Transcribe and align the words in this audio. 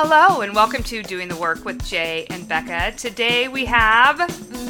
Hello, 0.00 0.42
and 0.42 0.54
welcome 0.54 0.84
to 0.84 1.02
Doing 1.02 1.26
the 1.26 1.34
Work 1.34 1.64
with 1.64 1.84
Jay 1.84 2.24
and 2.30 2.46
Becca. 2.46 2.96
Today 2.96 3.48
we 3.48 3.64
have 3.64 4.16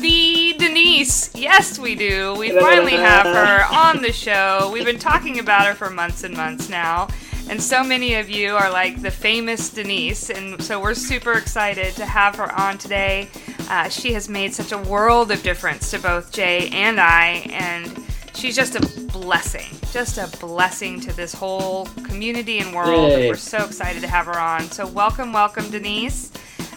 the 0.00 0.54
Denise. 0.58 1.34
Yes, 1.34 1.78
we 1.78 1.94
do. 1.94 2.34
We 2.36 2.50
finally 2.58 2.92
have 2.92 3.26
her 3.26 3.66
on 3.70 4.00
the 4.00 4.10
show. 4.10 4.70
We've 4.72 4.86
been 4.86 4.98
talking 4.98 5.38
about 5.38 5.66
her 5.66 5.74
for 5.74 5.90
months 5.90 6.24
and 6.24 6.34
months 6.34 6.70
now. 6.70 7.08
And 7.50 7.62
so 7.62 7.84
many 7.84 8.14
of 8.14 8.30
you 8.30 8.56
are 8.56 8.70
like 8.70 9.02
the 9.02 9.10
famous 9.10 9.68
Denise, 9.68 10.30
and 10.30 10.62
so 10.62 10.80
we're 10.80 10.94
super 10.94 11.34
excited 11.34 11.94
to 11.96 12.06
have 12.06 12.36
her 12.36 12.50
on 12.58 12.78
today. 12.78 13.28
Uh, 13.68 13.90
she 13.90 14.14
has 14.14 14.30
made 14.30 14.54
such 14.54 14.72
a 14.72 14.78
world 14.78 15.30
of 15.30 15.42
difference 15.42 15.90
to 15.90 15.98
both 15.98 16.32
Jay 16.32 16.70
and 16.70 16.98
I, 16.98 17.46
and 17.50 18.02
she's 18.32 18.56
just 18.56 18.76
a 18.76 19.10
blessing, 19.12 19.77
just 19.92 20.18
a 20.18 20.28
blessing 20.38 21.00
to 21.00 21.12
this 21.16 21.32
whole 21.32 21.86
community 22.04 22.58
and 22.58 22.74
world. 22.74 23.12
And 23.12 23.28
we're 23.28 23.34
so 23.34 23.64
excited 23.64 24.02
to 24.02 24.08
have 24.08 24.26
her 24.26 24.38
on. 24.38 24.62
So 24.70 24.86
welcome, 24.86 25.32
welcome, 25.32 25.70
Denise. 25.70 26.30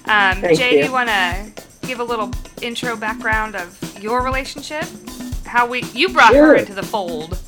Um, 0.05 0.41
Jay, 0.41 0.75
you. 0.75 0.81
do 0.81 0.85
you 0.87 0.91
want 0.91 1.09
to 1.09 1.51
give 1.87 1.99
a 1.99 2.03
little 2.03 2.31
intro 2.61 2.95
background 2.95 3.55
of 3.55 4.01
your 4.01 4.23
relationship? 4.23 4.85
How 5.45 5.67
we 5.67 5.83
you 5.93 6.09
brought 6.09 6.33
her 6.33 6.55
into 6.55 6.73
the 6.73 6.83
fold? 6.83 7.39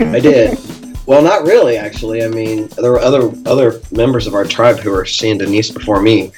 I 0.00 0.20
did. 0.20 0.58
Well, 1.06 1.22
not 1.22 1.42
really, 1.42 1.76
actually. 1.76 2.24
I 2.24 2.28
mean, 2.28 2.68
there 2.80 2.90
were 2.90 3.00
other 3.00 3.30
other 3.46 3.80
members 3.92 4.26
of 4.26 4.34
our 4.34 4.44
tribe 4.44 4.78
who 4.78 4.90
were 4.90 5.04
seeing 5.04 5.38
Denise 5.38 5.70
before 5.70 6.00
me, 6.00 6.32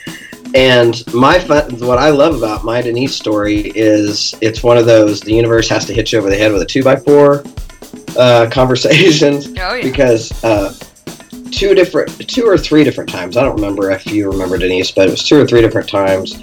and 0.54 1.02
my 1.14 1.38
fun, 1.38 1.78
what 1.80 1.98
I 1.98 2.10
love 2.10 2.34
about 2.34 2.64
my 2.64 2.82
Denise 2.82 3.14
story 3.14 3.72
is 3.74 4.34
it's 4.40 4.62
one 4.62 4.76
of 4.76 4.86
those 4.86 5.20
the 5.20 5.32
universe 5.32 5.68
has 5.68 5.86
to 5.86 5.94
hit 5.94 6.12
you 6.12 6.18
over 6.18 6.28
the 6.28 6.36
head 6.36 6.52
with 6.52 6.62
a 6.62 6.66
two 6.66 6.82
by 6.82 6.96
four 6.96 7.44
uh, 8.16 8.48
conversations 8.50 9.46
Oh 9.58 9.74
yeah. 9.74 9.82
because 9.82 10.32
uh, 10.44 10.74
two 11.50 11.74
different 11.74 12.28
two 12.28 12.44
or 12.44 12.58
three 12.58 12.84
different 12.84 13.10
times 13.10 13.36
I 13.36 13.42
don't 13.42 13.54
remember 13.56 13.90
if 13.90 14.06
you 14.06 14.30
remember 14.30 14.58
Denise, 14.58 14.90
but 14.90 15.08
it 15.08 15.10
was 15.10 15.22
two 15.22 15.40
or 15.40 15.46
three 15.46 15.60
different 15.60 15.88
times 15.88 16.34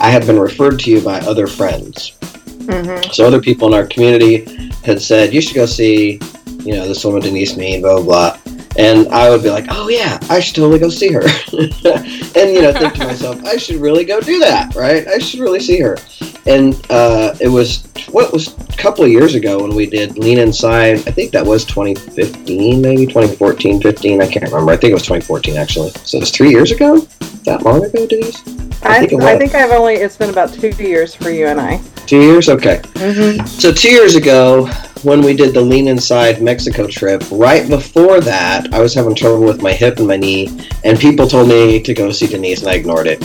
I 0.00 0.10
had 0.10 0.26
been 0.26 0.38
referred 0.38 0.78
to 0.80 0.90
you 0.90 1.00
by 1.02 1.20
other 1.20 1.46
friends. 1.46 2.12
Mm-hmm. 2.20 3.10
So 3.12 3.26
other 3.26 3.40
people 3.40 3.68
in 3.68 3.74
our 3.74 3.86
community 3.86 4.70
had 4.84 5.00
said, 5.00 5.34
you 5.34 5.40
should 5.40 5.54
go 5.54 5.66
see, 5.66 6.20
you 6.60 6.74
know, 6.74 6.88
this 6.88 7.04
woman 7.04 7.20
Denise 7.20 7.56
Mean, 7.56 7.82
blah, 7.82 7.96
blah, 8.00 8.36
blah. 8.36 8.54
And 8.78 9.08
I 9.08 9.28
would 9.28 9.42
be 9.42 9.50
like, 9.50 9.66
oh 9.68 9.88
yeah, 9.88 10.18
I 10.30 10.40
should 10.40 10.54
totally 10.56 10.78
go 10.78 10.88
see 10.88 11.12
her. 11.12 11.22
and, 11.52 12.54
you 12.54 12.62
know, 12.62 12.72
think 12.72 12.94
to 12.94 12.98
myself, 13.06 13.44
I 13.44 13.56
should 13.56 13.76
really 13.76 14.04
go 14.04 14.20
do 14.20 14.38
that, 14.38 14.74
right? 14.74 15.06
I 15.06 15.18
should 15.18 15.40
really 15.40 15.60
see 15.60 15.80
her. 15.80 15.96
And 16.46 16.74
uh, 16.90 17.34
it 17.40 17.48
was, 17.48 17.84
what 18.10 18.32
was 18.32 18.54
a 18.68 18.76
couple 18.76 19.04
of 19.04 19.10
years 19.10 19.34
ago 19.34 19.62
when 19.62 19.74
we 19.74 19.86
did 19.86 20.18
Lean 20.18 20.38
Inside. 20.38 20.96
I 21.06 21.12
think 21.12 21.32
that 21.32 21.44
was 21.44 21.64
2015, 21.64 22.80
maybe 22.80 23.06
2014, 23.06 23.80
15. 23.80 24.22
I 24.22 24.26
can't 24.26 24.44
remember. 24.46 24.72
I 24.72 24.76
think 24.76 24.92
it 24.92 24.94
was 24.94 25.02
2014, 25.02 25.56
actually. 25.56 25.90
So 25.90 26.18
it 26.18 26.20
was 26.20 26.30
three 26.30 26.50
years 26.50 26.70
ago? 26.70 27.00
That 27.44 27.62
long 27.62 27.84
ago, 27.84 28.06
Denise? 28.06 28.42
I, 28.82 29.00
think 29.00 29.12
it 29.12 29.20
I 29.20 29.38
think 29.38 29.54
I've 29.54 29.70
only 29.70 29.94
it's 29.94 30.16
been 30.16 30.30
about 30.30 30.52
two 30.52 30.70
years 30.82 31.14
for 31.14 31.30
you 31.30 31.46
and 31.46 31.60
I. 31.60 31.80
Two 32.06 32.20
years? 32.20 32.48
Okay. 32.48 32.80
Mm-hmm. 32.94 33.46
So 33.46 33.72
two 33.72 33.90
years 33.90 34.14
ago, 34.14 34.66
when 35.02 35.22
we 35.22 35.34
did 35.34 35.54
the 35.54 35.60
Lean 35.60 35.88
Inside 35.88 36.42
Mexico 36.42 36.86
trip, 36.86 37.22
right 37.30 37.68
before 37.68 38.20
that, 38.20 38.72
I 38.74 38.80
was 38.80 38.94
having 38.94 39.14
trouble 39.14 39.44
with 39.44 39.62
my 39.62 39.72
hip 39.72 39.98
and 39.98 40.06
my 40.06 40.16
knee, 40.16 40.48
and 40.84 40.98
people 40.98 41.26
told 41.26 41.48
me 41.48 41.82
to 41.82 41.94
go 41.94 42.10
see 42.12 42.26
Denise, 42.26 42.60
and 42.60 42.70
I 42.70 42.74
ignored 42.74 43.06
it. 43.06 43.22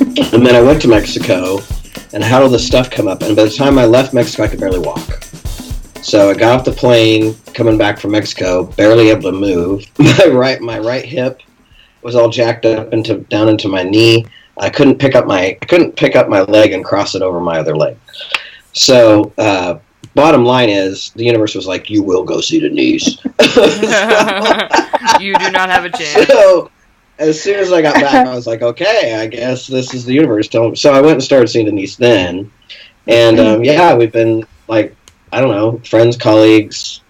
and 0.32 0.44
then 0.44 0.54
I 0.54 0.60
went 0.60 0.80
to 0.82 0.88
Mexico, 0.88 1.60
and 2.12 2.22
had 2.22 2.42
all 2.42 2.48
this 2.48 2.66
stuff 2.66 2.90
come 2.90 3.08
up, 3.08 3.22
and 3.22 3.36
by 3.36 3.44
the 3.44 3.50
time 3.50 3.78
I 3.78 3.84
left 3.84 4.12
Mexico, 4.12 4.44
I 4.44 4.48
could 4.48 4.60
barely 4.60 4.78
walk. 4.78 5.22
So 6.02 6.30
I 6.30 6.34
got 6.34 6.58
off 6.58 6.64
the 6.64 6.72
plane, 6.72 7.34
coming 7.52 7.76
back 7.76 7.98
from 7.98 8.12
Mexico, 8.12 8.64
barely 8.64 9.10
able 9.10 9.30
to 9.30 9.32
move. 9.32 9.84
My 9.98 10.26
right, 10.32 10.60
my 10.60 10.78
right 10.78 11.04
hip 11.04 11.42
was 12.02 12.14
all 12.14 12.30
jacked 12.30 12.64
up 12.64 12.92
into 12.92 13.18
down 13.28 13.48
into 13.48 13.68
my 13.68 13.82
knee. 13.82 14.24
I 14.56 14.70
couldn't 14.70 14.98
pick 14.98 15.14
up 15.14 15.26
my 15.26 15.58
I 15.60 15.66
couldn't 15.66 15.96
pick 15.96 16.16
up 16.16 16.28
my 16.28 16.40
leg 16.40 16.72
and 16.72 16.84
cross 16.84 17.14
it 17.14 17.22
over 17.22 17.40
my 17.40 17.58
other 17.58 17.76
leg. 17.76 17.98
So, 18.72 19.32
uh, 19.36 19.78
bottom 20.14 20.44
line 20.44 20.70
is, 20.70 21.10
the 21.16 21.24
universe 21.24 21.54
was 21.54 21.66
like, 21.66 21.90
"You 21.90 22.02
will 22.02 22.24
go 22.24 22.40
see 22.40 22.60
Denise." 22.60 23.18
you 25.20 25.34
do 25.34 25.50
not 25.50 25.68
have 25.68 25.84
a 25.84 25.90
chance. 25.90 26.26
so, 26.28 26.70
as 27.20 27.40
soon 27.40 27.60
as 27.60 27.72
I 27.72 27.82
got 27.82 27.94
back, 27.94 28.26
I 28.26 28.34
was 28.34 28.46
like, 28.46 28.62
"Okay, 28.62 29.14
I 29.14 29.26
guess 29.26 29.66
this 29.66 29.94
is 29.94 30.04
the 30.04 30.14
universe 30.14 30.48
telling." 30.48 30.70
me. 30.70 30.76
So 30.76 30.92
I 30.92 31.00
went 31.00 31.14
and 31.14 31.22
started 31.22 31.48
seeing 31.48 31.66
Denise 31.66 31.96
then, 31.96 32.50
and 33.06 33.38
um, 33.38 33.62
yeah, 33.62 33.94
we've 33.94 34.12
been 34.12 34.44
like, 34.68 34.96
I 35.32 35.40
don't 35.40 35.50
know, 35.50 35.78
friends, 35.88 36.16
colleagues. 36.16 37.02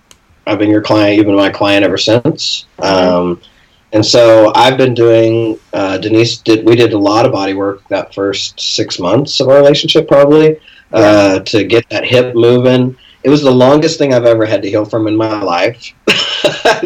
I've 0.47 0.59
been 0.59 0.71
your 0.71 0.82
client, 0.82 1.16
you've 1.16 1.26
been 1.26 1.37
my 1.37 1.50
client 1.50 1.84
ever 1.84 1.98
since. 1.98 2.65
Um, 2.81 3.41
and 3.93 4.04
so 4.04 4.53
I've 4.54 4.76
been 4.76 4.94
doing. 4.94 5.59
Uh, 5.72 5.98
Denise 5.98 6.38
did. 6.38 6.66
We 6.66 6.75
did 6.75 6.92
a 6.92 6.98
lot 6.98 7.25
of 7.25 7.32
body 7.32 7.54
work 7.54 7.87
that 7.88 8.12
first 8.12 8.60
six 8.60 8.98
months 8.98 9.38
of 9.38 9.48
our 9.48 9.56
relationship, 9.56 10.09
probably 10.09 10.60
uh, 10.92 11.41
to 11.41 11.65
get 11.65 11.88
that 11.91 12.04
hip 12.04 12.34
moving. 12.34 12.97
It 13.22 13.28
was 13.28 13.42
the 13.42 13.50
longest 13.50 13.98
thing 13.98 14.12
I've 14.15 14.25
ever 14.25 14.47
had 14.47 14.62
to 14.62 14.71
heal 14.71 14.84
from 14.84 15.06
in 15.06 15.16
my 15.16 15.41
life. 15.41 15.94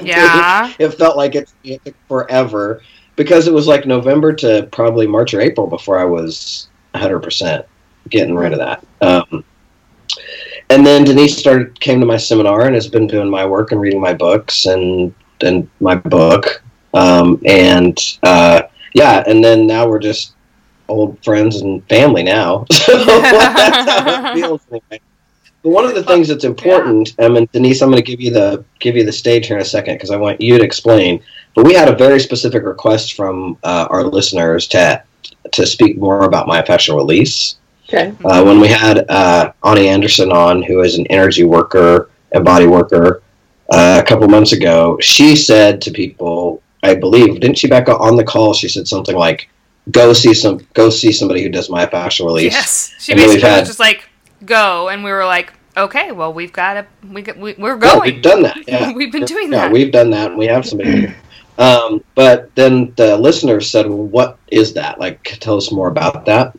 Yeah. 0.02 0.72
it 0.78 0.90
felt 0.90 1.16
like 1.16 1.34
it, 1.34 1.50
it 1.62 1.82
took 1.84 1.94
forever 2.08 2.82
because 3.16 3.46
it 3.46 3.54
was 3.54 3.66
like 3.66 3.86
November 3.86 4.32
to 4.34 4.68
probably 4.72 5.06
March 5.06 5.34
or 5.34 5.40
April 5.40 5.66
before 5.66 5.98
I 5.98 6.04
was 6.04 6.68
100% 6.94 7.64
getting 8.08 8.34
rid 8.34 8.52
of 8.52 8.58
that. 8.58 8.86
Um, 9.00 9.44
and 10.70 10.86
then 10.86 11.04
Denise 11.04 11.36
started 11.36 11.78
came 11.80 12.00
to 12.00 12.06
my 12.06 12.16
seminar 12.16 12.66
and 12.66 12.74
has 12.74 12.88
been 12.88 13.06
doing 13.06 13.28
my 13.28 13.44
work 13.44 13.72
and 13.72 13.80
reading 13.80 14.00
my 14.00 14.14
books 14.14 14.66
and 14.66 15.14
and 15.40 15.68
my 15.80 15.94
book. 15.94 16.62
Um, 16.94 17.40
and 17.44 17.98
uh, 18.22 18.62
yeah, 18.94 19.24
and 19.26 19.42
then 19.42 19.66
now 19.66 19.88
we're 19.88 19.98
just 19.98 20.34
old 20.88 21.22
friends 21.24 21.60
and 21.60 21.86
family 21.88 22.22
now. 22.22 22.66
So 22.72 22.96
that's 23.06 23.90
how 23.90 24.32
it 24.32 24.34
feels 24.40 24.60
anyway. 24.70 25.00
But 25.64 25.70
one 25.70 25.86
of 25.86 25.94
the 25.94 26.02
things 26.04 26.28
that's 26.28 26.44
important, 26.44 27.14
um, 27.18 27.36
and 27.36 27.50
Denise, 27.50 27.80
I'm 27.80 27.90
going 27.90 28.02
to 28.02 28.06
give 28.08 28.20
you 28.20 28.30
the 28.30 28.62
give 28.80 28.96
you 28.96 29.04
the 29.04 29.12
stage 29.12 29.46
here 29.46 29.56
in 29.56 29.62
a 29.62 29.64
second 29.64 29.94
because 29.94 30.10
I 30.10 30.16
want 30.16 30.38
you 30.40 30.58
to 30.58 30.64
explain. 30.64 31.22
But 31.54 31.64
we 31.64 31.72
had 31.72 31.88
a 31.88 31.96
very 31.96 32.20
specific 32.20 32.64
request 32.64 33.14
from 33.14 33.56
uh, 33.64 33.88
our 33.90 34.04
listeners 34.04 34.68
to 34.68 35.02
to 35.52 35.66
speak 35.66 35.96
more 35.96 36.24
about 36.24 36.46
myofascial 36.46 36.96
release. 36.96 37.56
Okay. 37.88 38.12
Uh, 38.24 38.44
when 38.44 38.60
we 38.60 38.68
had 38.68 39.10
uh, 39.10 39.52
Ani 39.64 39.88
Anderson 39.88 40.30
on, 40.30 40.62
who 40.62 40.80
is 40.82 40.98
an 40.98 41.06
energy 41.06 41.44
worker 41.44 42.10
and 42.32 42.44
body 42.44 42.66
worker, 42.66 43.22
uh, 43.70 44.00
a 44.04 44.06
couple 44.06 44.28
months 44.28 44.52
ago, 44.52 44.98
she 45.00 45.34
said 45.34 45.80
to 45.82 45.90
people, 45.90 46.62
I 46.82 46.94
believe, 46.94 47.40
didn't 47.40 47.56
she 47.58 47.68
back 47.68 47.88
on 47.88 48.16
the 48.16 48.24
call? 48.24 48.52
She 48.52 48.68
said 48.68 48.86
something 48.86 49.16
like, 49.16 49.48
"Go 49.90 50.12
see 50.12 50.34
some, 50.34 50.60
go 50.74 50.90
see 50.90 51.10
somebody 51.10 51.42
who 51.42 51.48
does 51.48 51.68
myofascial 51.68 52.26
release." 52.26 52.52
Yes. 52.52 52.92
She 52.98 53.12
And 53.12 53.20
we've 53.20 53.28
basically 53.28 53.48
had- 53.48 53.60
was 53.60 53.68
just 53.70 53.80
like, 53.80 54.10
go. 54.46 54.88
And 54.88 55.02
we 55.04 55.10
were 55.10 55.24
like, 55.24 55.52
okay, 55.76 56.12
well, 56.12 56.32
we've 56.32 56.52
got 56.52 56.74
to, 56.74 56.86
we, 57.10 57.22
got- 57.22 57.36
we, 57.38 57.54
we're 57.54 57.74
Yeah, 57.74 57.94
going. 57.94 58.14
we've 58.14 58.22
done 58.22 58.42
that. 58.42 58.56
Yeah. 58.68 58.92
We've 58.92 59.12
been 59.12 59.24
doing 59.24 59.52
yeah, 59.52 59.58
that. 59.62 59.72
we've 59.72 59.92
done 59.92 60.10
that, 60.10 60.30
and 60.30 60.38
we 60.38 60.46
have 60.46 60.66
somebody. 60.66 61.00
here. 61.00 61.16
Um, 61.58 62.02
but 62.16 62.52
then 62.56 62.92
the 62.96 63.16
listeners 63.16 63.70
said, 63.70 63.86
"Well, 63.88 63.98
what 63.98 64.38
is 64.48 64.72
that? 64.74 64.98
Like, 64.98 65.22
tell 65.40 65.56
us 65.56 65.70
more 65.70 65.86
about 65.88 66.24
that." 66.26 66.56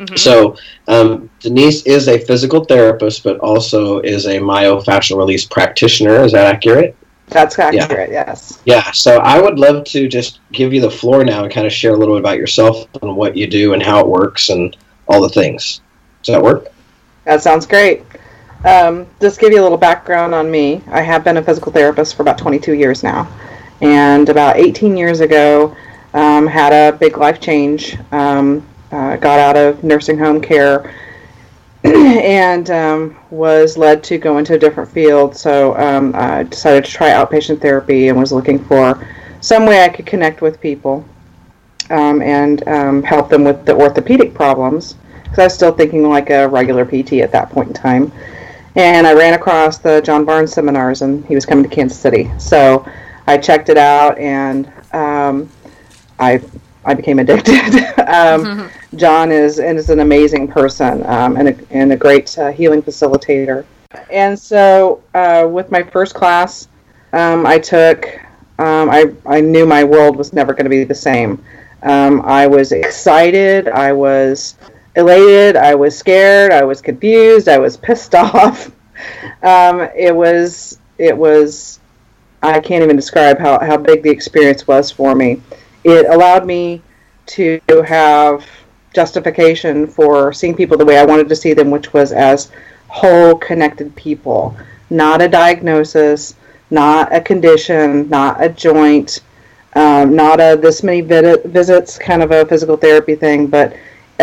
Mhm. 0.00 0.18
So 0.18 0.56
um, 0.88 1.30
Denise 1.40 1.82
is 1.84 2.08
a 2.08 2.18
physical 2.18 2.64
therapist, 2.64 3.22
but 3.24 3.38
also 3.38 4.00
is 4.00 4.26
a 4.26 4.38
myofascial 4.38 5.16
release 5.16 5.44
practitioner. 5.46 6.22
Is 6.24 6.32
that 6.32 6.52
accurate? 6.52 6.94
That's 7.28 7.58
accurate. 7.58 8.10
Yes. 8.10 8.60
Yeah. 8.66 8.90
So 8.92 9.16
I 9.18 9.40
would 9.40 9.58
love 9.58 9.84
to 9.84 10.08
just 10.08 10.40
give 10.52 10.74
you 10.74 10.80
the 10.82 10.90
floor 10.90 11.24
now 11.24 11.44
and 11.44 11.52
kind 11.52 11.66
of 11.66 11.72
share 11.72 11.94
a 11.94 11.96
little 11.96 12.14
bit 12.16 12.20
about 12.20 12.36
yourself 12.36 12.86
and 13.00 13.16
what 13.16 13.34
you 13.36 13.46
do 13.46 13.72
and 13.72 13.82
how 13.82 14.00
it 14.00 14.06
works 14.06 14.50
and 14.50 14.76
all 15.08 15.22
the 15.22 15.28
things. 15.30 15.80
Does 16.22 16.34
that 16.34 16.42
work? 16.42 16.66
That 17.24 17.42
sounds 17.42 17.66
great. 17.66 18.02
Um, 18.64 19.06
just 19.20 19.40
give 19.40 19.52
you 19.52 19.60
a 19.60 19.62
little 19.62 19.78
background 19.78 20.34
on 20.34 20.50
me. 20.50 20.82
I 20.88 21.02
have 21.02 21.24
been 21.24 21.36
a 21.36 21.42
physical 21.42 21.70
therapist 21.70 22.14
for 22.14 22.22
about 22.22 22.38
22 22.38 22.74
years 22.74 23.02
now, 23.02 23.28
and 23.80 24.28
about 24.28 24.56
18 24.56 24.96
years 24.96 25.20
ago, 25.20 25.76
um, 26.14 26.46
had 26.46 26.72
a 26.72 26.96
big 26.96 27.18
life 27.18 27.40
change. 27.40 27.96
Um, 28.12 28.66
uh, 28.94 29.16
got 29.16 29.40
out 29.40 29.56
of 29.56 29.82
nursing 29.82 30.16
home 30.16 30.40
care 30.40 30.94
and 31.84 32.70
um, 32.70 33.16
was 33.30 33.76
led 33.76 34.04
to 34.04 34.18
go 34.18 34.38
into 34.38 34.54
a 34.54 34.58
different 34.58 34.88
field. 34.90 35.36
So 35.36 35.76
um, 35.76 36.14
I 36.14 36.44
decided 36.44 36.84
to 36.84 36.90
try 36.92 37.10
outpatient 37.10 37.60
therapy 37.60 38.08
and 38.08 38.18
was 38.18 38.32
looking 38.32 38.62
for 38.64 39.06
some 39.40 39.66
way 39.66 39.82
I 39.82 39.88
could 39.88 40.06
connect 40.06 40.40
with 40.40 40.60
people 40.60 41.04
um, 41.90 42.22
and 42.22 42.66
um, 42.68 43.02
help 43.02 43.28
them 43.28 43.44
with 43.44 43.66
the 43.66 43.74
orthopedic 43.74 44.32
problems 44.32 44.94
because 45.34 45.42
I 45.42 45.46
was 45.46 45.54
still 45.54 45.72
thinking 45.72 46.08
like 46.08 46.30
a 46.30 46.48
regular 46.48 46.84
PT 46.84 47.14
at 47.14 47.32
that 47.32 47.50
point 47.50 47.66
in 47.66 47.74
time. 47.74 48.12
And 48.76 49.04
I 49.04 49.14
ran 49.14 49.34
across 49.34 49.78
the 49.78 50.00
John 50.00 50.24
Barnes 50.24 50.52
seminars, 50.52 51.02
and 51.02 51.24
he 51.26 51.34
was 51.34 51.44
coming 51.44 51.68
to 51.68 51.74
Kansas 51.74 51.98
City. 51.98 52.30
So 52.38 52.86
I 53.26 53.36
checked 53.38 53.68
it 53.68 53.76
out, 53.76 54.16
and 54.16 54.72
um, 54.92 55.50
I 56.20 56.40
I 56.84 56.94
became 56.94 57.18
addicted. 57.18 57.98
um, 58.08 58.70
John 58.94 59.32
is 59.32 59.58
and 59.58 59.76
is 59.76 59.90
an 59.90 60.00
amazing 60.00 60.46
person 60.46 61.04
um, 61.06 61.36
and, 61.36 61.48
a, 61.48 61.56
and 61.70 61.92
a 61.92 61.96
great 61.96 62.36
uh, 62.38 62.52
healing 62.52 62.80
facilitator. 62.80 63.64
And 64.10 64.38
so, 64.38 65.02
uh, 65.14 65.48
with 65.50 65.70
my 65.72 65.82
first 65.82 66.14
class, 66.14 66.68
um, 67.12 67.44
I 67.44 67.58
took. 67.58 68.06
Um, 68.60 68.88
I 68.88 69.12
I 69.26 69.40
knew 69.40 69.66
my 69.66 69.82
world 69.82 70.14
was 70.14 70.32
never 70.32 70.52
going 70.52 70.64
to 70.64 70.70
be 70.70 70.84
the 70.84 70.94
same. 70.94 71.44
Um, 71.82 72.22
I 72.22 72.46
was 72.46 72.70
excited. 72.70 73.68
I 73.68 73.92
was 73.92 74.54
elated. 74.96 75.56
I 75.56 75.74
was 75.74 75.96
scared. 75.96 76.52
I 76.52 76.64
was 76.64 76.80
confused. 76.80 77.48
I 77.48 77.58
was 77.58 77.76
pissed 77.76 78.14
off. 78.14 78.70
um, 79.42 79.88
it 79.96 80.14
was 80.14 80.78
it 80.98 81.16
was 81.16 81.80
I 82.44 82.60
can't 82.60 82.84
even 82.84 82.96
describe 82.96 83.38
how, 83.38 83.58
how 83.60 83.78
big 83.78 84.02
the 84.02 84.10
experience 84.10 84.66
was 84.66 84.90
for 84.90 85.14
me. 85.14 85.40
It 85.82 86.06
allowed 86.06 86.46
me 86.46 86.82
to 87.26 87.60
have 87.86 88.44
justification 88.92 89.86
for 89.86 90.32
seeing 90.32 90.54
people 90.54 90.76
the 90.76 90.84
way 90.84 90.98
I 90.98 91.06
wanted 91.06 91.28
to 91.30 91.36
see 91.36 91.54
them, 91.54 91.70
which 91.70 91.94
was 91.94 92.12
as 92.12 92.50
whole, 92.88 93.34
connected 93.36 93.96
people, 93.96 94.54
not 94.90 95.22
a 95.22 95.28
diagnosis, 95.28 96.34
not 96.70 97.14
a 97.14 97.20
condition, 97.20 98.10
not 98.10 98.42
a 98.42 98.50
joint, 98.50 99.20
um, 99.74 100.14
not 100.14 100.38
a 100.38 100.56
this 100.60 100.82
many 100.82 101.00
visits 101.00 101.98
kind 101.98 102.22
of 102.22 102.30
a 102.30 102.44
physical 102.44 102.76
therapy 102.76 103.14
thing, 103.14 103.46
but 103.46 103.74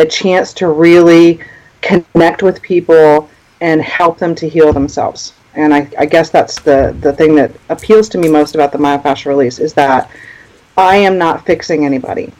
a 0.01 0.05
chance 0.05 0.53
to 0.55 0.67
really 0.67 1.39
connect 1.81 2.43
with 2.43 2.61
people 2.61 3.29
and 3.61 3.81
help 3.81 4.17
them 4.17 4.35
to 4.35 4.49
heal 4.49 4.73
themselves. 4.73 5.33
And 5.53 5.73
I, 5.73 5.89
I 5.97 6.05
guess 6.05 6.29
that's 6.29 6.59
the, 6.59 6.95
the 7.01 7.13
thing 7.13 7.35
that 7.35 7.51
appeals 7.69 8.09
to 8.09 8.17
me 8.17 8.29
most 8.29 8.55
about 8.55 8.71
the 8.71 8.77
myofascial 8.77 9.27
release 9.27 9.59
is 9.59 9.73
that 9.73 10.09
I 10.77 10.95
am 10.95 11.17
not 11.17 11.45
fixing 11.45 11.85
anybody. 11.85 12.31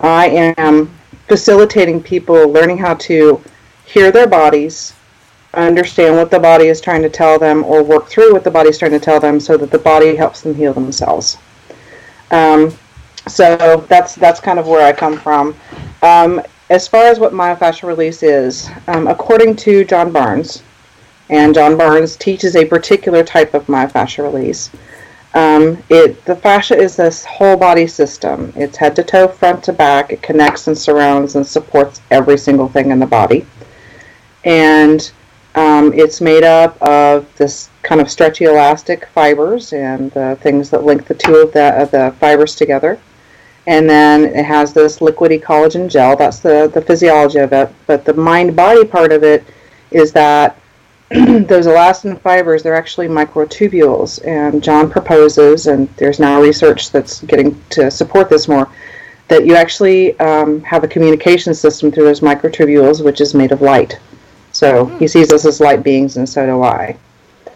I 0.00 0.54
am 0.58 0.90
facilitating 1.28 2.02
people 2.02 2.48
learning 2.48 2.78
how 2.78 2.94
to 2.94 3.42
hear 3.86 4.10
their 4.10 4.26
bodies, 4.26 4.94
understand 5.52 6.16
what 6.16 6.30
the 6.30 6.40
body 6.40 6.66
is 6.66 6.80
trying 6.80 7.02
to 7.02 7.10
tell 7.10 7.38
them, 7.38 7.62
or 7.64 7.82
work 7.82 8.08
through 8.08 8.32
what 8.32 8.44
the 8.44 8.50
body 8.50 8.70
is 8.70 8.78
trying 8.78 8.90
to 8.92 9.00
tell 9.00 9.20
them 9.20 9.38
so 9.38 9.56
that 9.56 9.70
the 9.70 9.78
body 9.78 10.16
helps 10.16 10.40
them 10.40 10.54
heal 10.54 10.72
themselves. 10.72 11.36
Um, 12.30 12.74
so 13.28 13.84
that's 13.88 14.14
that's 14.16 14.40
kind 14.40 14.58
of 14.58 14.66
where 14.66 14.84
I 14.84 14.92
come 14.92 15.18
from. 15.18 15.54
Um, 16.02 16.42
as 16.74 16.88
far 16.88 17.04
as 17.04 17.20
what 17.20 17.32
myofascial 17.32 17.86
release 17.86 18.24
is, 18.24 18.68
um, 18.88 19.06
according 19.06 19.54
to 19.54 19.84
John 19.84 20.10
Barnes, 20.10 20.64
and 21.30 21.54
John 21.54 21.78
Barnes 21.78 22.16
teaches 22.16 22.56
a 22.56 22.64
particular 22.64 23.22
type 23.22 23.54
of 23.54 23.66
myofascial 23.66 24.24
release. 24.24 24.70
Um, 25.34 25.82
it 25.88 26.24
the 26.24 26.34
fascia 26.34 26.76
is 26.76 26.96
this 26.96 27.24
whole 27.24 27.56
body 27.56 27.86
system. 27.86 28.52
It's 28.56 28.76
head 28.76 28.96
to 28.96 29.04
toe, 29.04 29.28
front 29.28 29.62
to 29.64 29.72
back. 29.72 30.12
It 30.12 30.20
connects 30.20 30.66
and 30.66 30.76
surrounds 30.76 31.36
and 31.36 31.46
supports 31.46 32.00
every 32.10 32.38
single 32.38 32.68
thing 32.68 32.90
in 32.90 32.98
the 32.98 33.06
body, 33.06 33.46
and 34.44 35.12
um, 35.54 35.92
it's 35.92 36.20
made 36.20 36.42
up 36.42 36.80
of 36.82 37.32
this 37.36 37.70
kind 37.82 38.00
of 38.00 38.10
stretchy 38.10 38.46
elastic 38.46 39.06
fibers 39.14 39.72
and 39.72 40.10
the 40.10 40.36
things 40.40 40.70
that 40.70 40.84
link 40.84 41.06
the 41.06 41.14
two 41.14 41.36
of 41.36 41.52
the, 41.52 41.80
of 41.80 41.92
the 41.92 42.12
fibers 42.18 42.56
together. 42.56 42.98
And 43.66 43.88
then 43.88 44.24
it 44.24 44.44
has 44.44 44.72
this 44.72 44.98
liquidy 44.98 45.42
collagen 45.42 45.88
gel. 45.88 46.16
That's 46.16 46.38
the, 46.40 46.70
the 46.72 46.82
physiology 46.82 47.38
of 47.38 47.52
it. 47.52 47.70
But 47.86 48.04
the 48.04 48.14
mind 48.14 48.54
body 48.54 48.84
part 48.84 49.12
of 49.12 49.24
it 49.24 49.44
is 49.90 50.12
that 50.12 50.58
those 51.10 51.66
elastin 51.66 52.20
fibers, 52.20 52.62
they're 52.62 52.76
actually 52.76 53.08
microtubules. 53.08 54.26
And 54.26 54.62
John 54.62 54.90
proposes, 54.90 55.66
and 55.66 55.88
there's 55.96 56.20
now 56.20 56.40
research 56.40 56.90
that's 56.90 57.22
getting 57.22 57.62
to 57.70 57.90
support 57.90 58.28
this 58.28 58.48
more, 58.48 58.70
that 59.28 59.46
you 59.46 59.54
actually 59.54 60.18
um, 60.20 60.60
have 60.62 60.84
a 60.84 60.88
communication 60.88 61.54
system 61.54 61.90
through 61.90 62.04
those 62.04 62.20
microtubules, 62.20 63.02
which 63.02 63.20
is 63.20 63.34
made 63.34 63.52
of 63.52 63.62
light. 63.62 63.98
So 64.52 64.86
mm-hmm. 64.86 64.98
he 64.98 65.08
sees 65.08 65.32
us 65.32 65.46
as 65.46 65.60
light 65.60 65.82
beings, 65.82 66.16
and 66.16 66.28
so 66.28 66.44
do 66.44 66.62
I. 66.62 66.96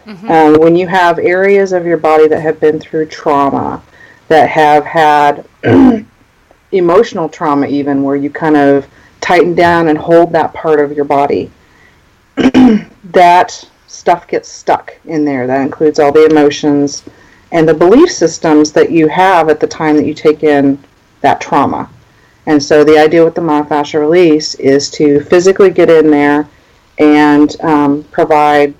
Mm-hmm. 0.05 0.31
Um, 0.31 0.53
when 0.55 0.75
you 0.75 0.87
have 0.87 1.19
areas 1.19 1.71
of 1.71 1.85
your 1.85 1.97
body 1.97 2.27
that 2.27 2.41
have 2.41 2.59
been 2.59 2.79
through 2.79 3.07
trauma, 3.07 3.81
that 4.27 4.49
have 4.49 4.85
had 4.85 5.45
emotional 6.71 7.29
trauma, 7.29 7.67
even 7.67 8.03
where 8.03 8.15
you 8.15 8.29
kind 8.29 8.57
of 8.57 8.87
tighten 9.21 9.55
down 9.55 9.87
and 9.87 9.97
hold 9.97 10.31
that 10.31 10.53
part 10.53 10.79
of 10.79 10.93
your 10.93 11.05
body, 11.05 11.51
that 12.35 13.69
stuff 13.87 14.27
gets 14.27 14.47
stuck 14.47 14.95
in 15.05 15.25
there. 15.25 15.47
That 15.47 15.61
includes 15.61 15.99
all 15.99 16.11
the 16.11 16.25
emotions 16.25 17.03
and 17.51 17.67
the 17.67 17.73
belief 17.73 18.11
systems 18.11 18.71
that 18.73 18.91
you 18.91 19.07
have 19.07 19.49
at 19.49 19.59
the 19.59 19.67
time 19.67 19.95
that 19.97 20.05
you 20.05 20.13
take 20.13 20.43
in 20.43 20.81
that 21.21 21.41
trauma. 21.41 21.89
And 22.45 22.61
so 22.61 22.83
the 22.83 22.97
idea 22.97 23.23
with 23.23 23.35
the 23.35 23.41
myofascial 23.41 23.99
release 23.99 24.55
is 24.55 24.89
to 24.91 25.19
physically 25.21 25.69
get 25.69 25.89
in 25.89 26.09
there 26.09 26.47
and 26.97 27.59
um, 27.61 28.03
provide 28.11 28.73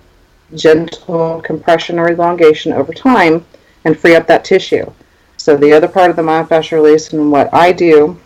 gentle 0.55 1.41
compression 1.41 1.99
or 1.99 2.09
elongation 2.09 2.73
over 2.73 2.93
time 2.93 3.45
and 3.85 3.97
free 3.97 4.15
up 4.15 4.27
that 4.27 4.45
tissue. 4.45 4.91
So 5.39 5.55
the 5.55 5.71
other 5.71 5.87
part 5.87 6.09
of 6.09 6.17
the 6.17 6.21
myofascial 6.21 6.73
release 6.73 7.13
and 7.13 7.31
what 7.31 7.51
I 7.53 7.71
do 7.71 8.19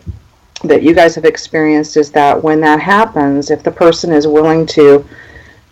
that 0.64 0.82
you 0.82 0.92
guys 0.92 1.14
have 1.14 1.24
experienced 1.24 1.96
is 1.96 2.10
that 2.10 2.42
when 2.42 2.60
that 2.62 2.80
happens, 2.80 3.52
if 3.52 3.62
the 3.62 3.70
person 3.70 4.12
is 4.12 4.26
willing 4.26 4.66
to 4.66 5.06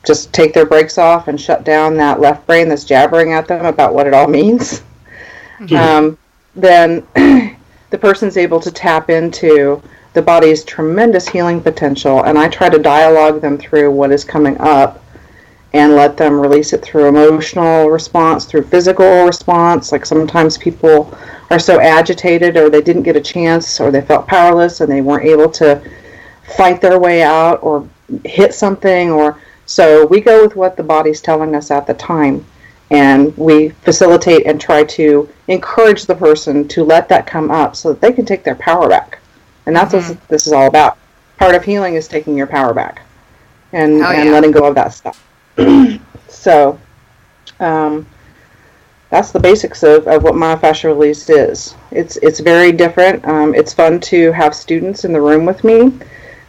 just 0.05 0.33
take 0.33 0.55
their 0.55 0.67
brakes 0.67 0.99
off 0.99 1.27
and 1.27 1.41
shut 1.41 1.65
down 1.65 1.97
that 1.97 2.21
left 2.21 2.47
brain 2.47 2.69
that's 2.69 2.85
jabbering 2.85 3.33
at 3.33 3.49
them 3.49 3.67
about 3.67 3.93
what 3.93 4.07
it 4.07 4.15
all 4.15 4.29
means, 4.41 4.83
mm-hmm. 5.59 5.75
um, 5.75 6.19
then 6.55 7.05
the 7.91 7.99
person's 7.99 8.37
able 8.37 8.61
to 8.61 8.71
tap 8.71 9.11
into 9.11 9.83
the 10.13 10.23
body's 10.23 10.63
tremendous 10.63 11.27
healing 11.27 11.61
potential. 11.61 12.23
And 12.23 12.39
I 12.39 12.49
try 12.49 12.69
to 12.69 12.79
dialogue 12.79 13.41
them 13.41 13.59
through 13.59 13.91
what 13.91 14.13
is 14.13 14.23
coming 14.23 14.57
up 14.61 15.02
and 15.75 15.95
let 15.95 16.17
them 16.17 16.39
release 16.39 16.73
it 16.73 16.83
through 16.83 17.07
emotional 17.07 17.89
response, 17.89 18.45
through 18.45 18.65
physical 18.65 19.25
response. 19.25 19.91
Like 19.93 20.05
sometimes 20.05 20.59
people 20.59 21.17
are 21.51 21.59
so 21.59 21.81
agitated 21.81 22.57
or 22.57 22.69
they 22.69 22.83
didn't 22.83 23.03
get 23.03 23.17
a 23.17 23.21
chance 23.21 23.81
or 23.81 23.91
they 23.91 24.03
felt 24.03 24.27
powerless 24.27 24.81
and 24.81 24.91
they 24.91 25.01
weren't 25.01 25.27
able 25.27 25.51
to 25.51 25.83
fight 26.57 26.81
their 26.81 26.99
way 26.99 27.23
out 27.23 27.63
or 27.63 27.89
hit 28.25 28.55
something 28.55 29.11
or 29.11 29.41
so 29.65 30.05
we 30.07 30.21
go 30.21 30.43
with 30.43 30.57
what 30.57 30.77
the 30.77 30.83
body's 30.83 31.21
telling 31.21 31.55
us 31.55 31.71
at 31.71 31.87
the 31.87 31.95
time 31.95 32.45
and 32.91 33.35
we 33.39 33.71
facilitate 33.71 34.47
and 34.47 34.61
try 34.61 34.85
to 34.85 35.27
encourage 35.49 36.05
the 36.05 36.15
person 36.15 36.69
to 36.69 36.85
let 36.85 37.09
that 37.09 37.27
come 37.27 37.51
up 37.51 37.75
so 37.75 37.89
that 37.89 38.03
they 38.03 38.13
can 38.13 38.27
take 38.27 38.45
their 38.45 38.55
power 38.57 38.87
back. 38.87 39.19
And 39.65 39.75
that's 39.75 39.95
mm-hmm. 39.95 40.11
what 40.11 40.29
this 40.29 40.47
is 40.47 40.53
all 40.53 40.67
about. 40.67 40.99
Part 41.39 41.55
of 41.55 41.65
healing 41.65 41.95
is 41.95 42.07
taking 42.07 42.37
your 42.37 42.47
power 42.47 42.75
back 42.75 43.01
and, 43.73 44.03
oh, 44.03 44.11
and 44.11 44.29
yeah. 44.29 44.35
letting 44.35 44.51
go 44.51 44.67
of 44.67 44.75
that 44.75 44.93
stuff. 44.93 45.27
So 46.29 46.79
um, 47.61 48.07
that's 49.11 49.31
the 49.31 49.41
basics 49.41 49.83
of, 49.83 50.09
of 50.09 50.23
what 50.23 50.35
myofascial 50.35 50.85
release 50.85 51.29
is. 51.29 51.75
It's 51.91 52.17
it's 52.19 52.41
very 52.41 52.73
different. 52.73 53.25
Um, 53.27 53.55
it's 53.55 53.73
fun 53.73 54.01
to 54.01 54.33
have 54.33 54.55
students 54.55 55.05
in 55.05 55.13
the 55.13 55.21
room 55.21 55.45
with 55.45 55.65
me 55.65 55.93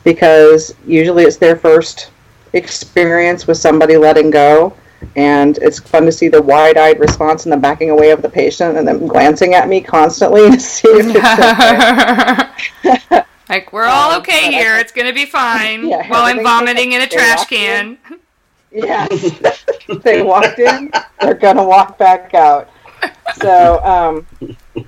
because 0.04 0.74
usually 0.86 1.24
it's 1.24 1.38
their 1.38 1.56
first 1.56 2.12
experience 2.54 3.48
with 3.48 3.58
somebody 3.58 3.98
letting 3.98 4.30
go. 4.30 4.76
And 5.18 5.58
it's 5.58 5.80
fun 5.80 6.06
to 6.06 6.12
see 6.14 6.30
the 6.30 6.42
wide-eyed 6.42 6.98
response 6.98 7.44
and 7.44 7.52
the 7.52 7.58
backing 7.58 7.90
away 7.90 8.12
of 8.12 8.22
the 8.22 8.30
patient, 8.30 8.78
and 8.78 8.88
them 8.88 9.06
glancing 9.06 9.54
at 9.54 9.68
me 9.68 9.82
constantly 9.82 10.50
to 10.52 10.60
see 10.60 10.88
if 10.88 11.08
it's 11.14 11.18
okay. 13.04 13.24
like 13.50 13.74
we're 13.74 13.84
all 13.84 14.12
um, 14.12 14.22
okay 14.22 14.46
um, 14.46 14.54
here. 14.54 14.78
It's 14.78 14.94
gonna 14.94 15.14
be 15.14 15.26
fine. 15.26 15.88
Yeah, 15.90 16.08
while 16.08 16.24
I'm 16.24 16.42
vomiting 16.42 16.94
in 16.94 17.02
a 17.02 17.08
trash 17.08 17.46
can. 17.46 17.98
Yes. 18.74 19.66
they 20.04 20.22
walked 20.24 20.60
in, 20.60 20.92
they're 21.22 21.34
going 21.36 21.58
to 21.58 21.64
walk 21.64 21.98
back 21.98 22.34
out. 22.34 22.70
So, 23.36 23.84
um, 23.84 24.26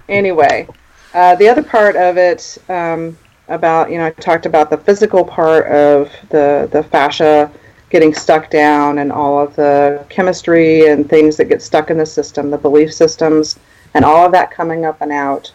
anyway, 0.10 0.68
uh, 1.13 1.36
the 1.36 1.48
other 1.48 1.63
part 1.63 1.96
of 1.96 2.18
it 2.18 2.58
um, 2.70 3.18
about, 3.48 3.92
you 3.92 3.98
know, 3.98 4.08
I 4.08 4.12
talked 4.12 4.46
about 4.46 4.70
the 4.70 4.77
physical 4.77 5.24
part 5.24 5.68
of 5.68 6.12
the, 6.30 6.68
the 6.72 6.84
fascia 6.84 7.51
getting 7.89 8.13
stuck 8.13 8.50
down 8.50 8.98
and 8.98 9.12
all 9.12 9.39
of 9.39 9.56
the 9.56 10.04
chemistry 10.10 10.88
and 10.88 11.08
things 11.10 11.38
that 11.38 11.46
get 11.46 11.62
stuck 11.62 11.89
in 11.89 11.98
the 11.98 12.06
system, 12.06 12.50
the 12.50 12.58
belief 12.58 12.94
systems, 12.94 13.58
and 13.94 14.04
all 14.04 14.25
of 14.25 14.32
that 14.32 14.51
coming 14.51 14.86
up 14.86 15.01
and 15.01 15.12
out 15.12 15.51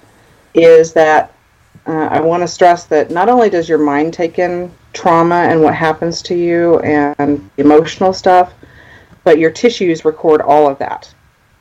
is 0.54 0.92
that 0.92 1.34
uh, 1.86 2.08
I 2.10 2.20
want 2.20 2.42
to 2.42 2.48
stress 2.48 2.84
that 2.84 3.10
not 3.10 3.28
only 3.28 3.50
does 3.50 3.68
your 3.68 3.78
mind 3.78 4.12
take 4.12 4.38
in 4.38 4.70
trauma 4.92 5.46
and 5.48 5.62
what 5.62 5.74
happens 5.74 6.22
to 6.22 6.34
you 6.34 6.78
and 6.80 7.50
emotional 7.56 8.12
stuff, 8.12 8.52
but 9.24 9.38
your 9.38 9.50
tissues 9.50 10.04
record 10.04 10.40
all 10.40 10.68
of 10.68 10.78
that. 10.78 11.12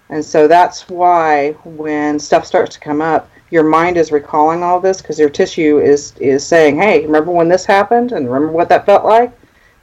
And 0.10 0.24
so 0.24 0.48
that's 0.48 0.90
why 0.90 1.52
when 1.64 2.20
stuff 2.20 2.46
starts 2.46 2.76
to 2.76 2.80
come 2.80 3.02
up, 3.02 3.30
your 3.52 3.64
mind 3.64 3.98
is 3.98 4.12
recalling 4.12 4.64
all 4.64 4.80
this 4.80 5.02
because 5.02 5.20
your 5.20 5.30
tissue 5.30 5.80
is 5.80 6.14
is 6.20 6.46
saying, 6.46 6.78
"Hey, 6.78 7.06
remember 7.06 7.32
when 7.32 7.48
this 7.48 7.66
happened 7.66 8.12
and 8.12 8.32
remember 8.32 8.54
what 8.54 8.70
that 8.70 8.86
felt 8.86 9.06
like?" 9.06 9.32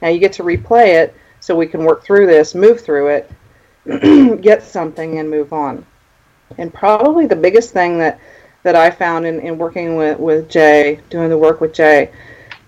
Now 0.01 0.09
you 0.09 0.19
get 0.19 0.33
to 0.33 0.43
replay 0.43 0.95
it 0.95 1.15
so 1.39 1.55
we 1.55 1.67
can 1.67 1.83
work 1.83 2.03
through 2.03 2.27
this, 2.27 2.55
move 2.55 2.81
through 2.81 3.07
it, 3.07 3.31
get 4.41 4.63
something 4.63 5.19
and 5.19 5.29
move 5.29 5.53
on. 5.53 5.85
And 6.57 6.73
probably 6.73 7.25
the 7.25 7.35
biggest 7.35 7.71
thing 7.71 7.97
that 7.99 8.19
that 8.67 8.75
I 8.75 8.91
found 8.91 9.25
in, 9.25 9.39
in 9.39 9.57
working 9.57 9.95
with, 9.95 10.19
with 10.19 10.49
Jay, 10.49 10.99
doing 11.09 11.29
the 11.29 11.37
work 11.37 11.61
with 11.61 11.71
Jay, 11.71 12.11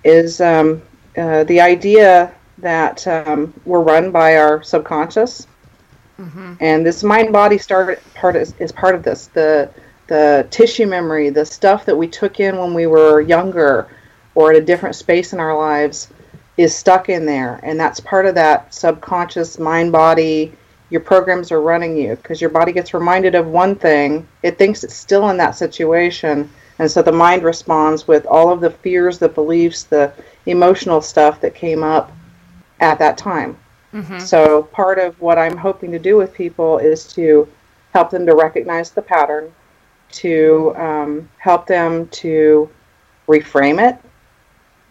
is 0.06 0.40
um, 0.40 0.82
uh, 1.18 1.44
the 1.44 1.60
idea 1.60 2.34
that 2.60 3.06
um, 3.06 3.54
we're 3.66 3.82
run 3.82 4.10
by 4.10 4.38
our 4.38 4.64
subconscious, 4.64 5.46
mm-hmm. 6.18 6.54
and 6.62 6.86
this 6.86 7.04
mind 7.04 7.34
body 7.34 7.58
start 7.58 8.02
part 8.14 8.38
is, 8.38 8.54
is 8.60 8.72
part 8.72 8.96
of 8.96 9.04
this. 9.04 9.28
The 9.28 9.70
the 10.08 10.48
tissue 10.52 10.88
memory, 10.88 11.30
the 11.32 11.46
stuff 11.46 11.86
that 11.86 11.98
we 11.98 12.08
took 12.08 12.40
in 12.40 12.58
when 12.58 12.74
we 12.74 12.88
were 12.88 13.20
younger 13.20 13.90
or 14.36 14.52
at 14.52 14.58
a 14.58 14.66
different 14.66 14.96
space 14.96 15.34
in 15.34 15.40
our 15.42 15.56
lives 15.58 16.08
is 16.56 16.74
stuck 16.74 17.10
in 17.10 17.26
there. 17.26 17.60
And 17.62 17.78
that's 17.78 18.00
part 18.00 18.26
of 18.26 18.36
that 18.36 18.74
subconscious 18.74 19.60
mind 19.60 19.92
body. 19.92 20.54
Your 20.90 21.02
programs 21.02 21.52
are 21.52 21.62
running 21.62 21.98
you 21.98 22.16
because 22.16 22.42
your 22.42 22.50
body 22.50 22.72
gets 22.72 22.94
reminded 22.94 23.36
of 23.36 23.48
one 23.48 23.76
thing, 23.76 24.28
it 24.44 24.58
thinks 24.58 24.84
it's 24.84 24.96
still 24.96 25.30
in 25.30 25.38
that 25.38 25.56
situation. 25.56 26.50
And 26.80 26.90
so 26.90 27.02
the 27.02 27.12
mind 27.12 27.44
responds 27.44 28.08
with 28.08 28.26
all 28.26 28.52
of 28.52 28.62
the 28.62 28.72
fears, 28.72 29.20
the 29.20 29.30
beliefs, 29.30 29.84
the 29.84 30.14
emotional 30.46 31.02
stuff 31.02 31.42
that 31.42 31.54
came 31.54 31.84
up 31.84 32.12
at 32.80 33.00
that 33.00 33.18
time. 33.18 33.58
Mm-hmm. 33.94 34.20
So 34.20 34.64
part 34.64 35.00
of 35.00 35.20
what 35.20 35.38
I'm 35.38 35.58
hoping 35.58 35.92
to 35.92 36.00
do 36.00 36.16
with 36.16 36.34
people 36.34 36.78
is 36.78 37.12
to 37.14 37.48
help 37.94 38.10
them 38.10 38.26
to 38.26 38.36
recognize 38.36 38.92
the 38.92 39.02
pattern, 39.02 39.52
to 40.12 40.74
um, 40.78 41.30
help 41.38 41.68
them 41.68 42.08
to 42.08 42.70
reframe 43.28 44.00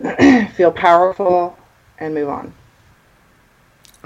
it, 0.01 0.51
feel 0.55 0.73
powerful, 0.73 1.59
and 1.99 2.15
move 2.15 2.29
on. 2.29 2.53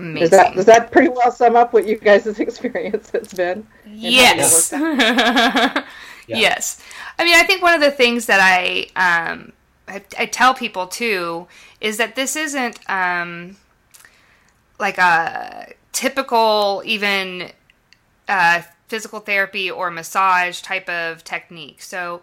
Amazing. 0.02 0.20
Does 0.20 0.30
that, 0.30 0.54
does 0.56 0.64
that 0.66 0.90
pretty 0.90 1.10
well 1.10 1.30
sum 1.30 1.54
up 1.54 1.72
what 1.72 1.86
you 1.86 1.96
guys' 1.96 2.26
experience 2.40 3.10
has 3.10 3.32
been? 3.32 3.64
Yes. 3.86 4.72
yeah. 4.72 5.84
Yes. 6.26 6.82
I 7.20 7.24
mean, 7.24 7.36
I 7.36 7.44
think 7.44 7.62
one 7.62 7.72
of 7.72 7.80
the 7.80 7.92
things 7.92 8.26
that 8.26 8.40
I, 8.40 8.88
um, 8.96 9.52
I, 9.86 10.02
I 10.18 10.26
tell 10.26 10.54
people 10.54 10.88
too 10.88 11.46
is 11.80 11.98
that 11.98 12.16
this 12.16 12.34
isn't 12.34 12.80
um, 12.90 13.56
like 14.80 14.98
a 14.98 15.72
typical 15.92 16.82
even 16.84 17.52
uh, 18.26 18.62
physical 18.88 19.20
therapy 19.20 19.70
or 19.70 19.88
massage 19.88 20.62
type 20.62 20.88
of 20.88 21.22
technique. 21.22 21.80
So 21.80 22.22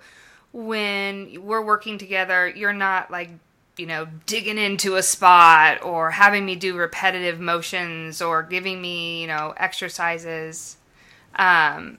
when 0.52 1.46
we're 1.46 1.64
working 1.64 1.98
together, 1.98 2.50
you're 2.50 2.74
not 2.74 3.10
like, 3.10 3.30
you 3.80 3.86
know, 3.86 4.06
digging 4.26 4.58
into 4.58 4.98
a 4.98 5.02
spot 5.02 5.82
or 5.82 6.12
having 6.12 6.46
me 6.46 6.56
do 6.58 6.76
repetitive 6.76 7.40
motions 7.40 8.22
or 8.22 8.44
giving 8.44 8.82
me, 8.82 9.22
you 9.22 9.28
know, 9.28 9.54
exercises 9.56 10.76
um, 11.36 11.98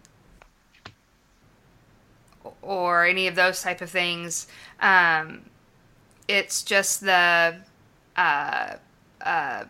or 2.60 3.06
any 3.06 3.26
of 3.26 3.34
those 3.34 3.62
type 3.62 3.80
of 3.80 3.88
things. 3.88 4.46
Um, 4.80 5.46
it's 6.28 6.62
just 6.62 7.00
the 7.00 7.56
uh, 8.14 8.74
uh, 9.22 9.64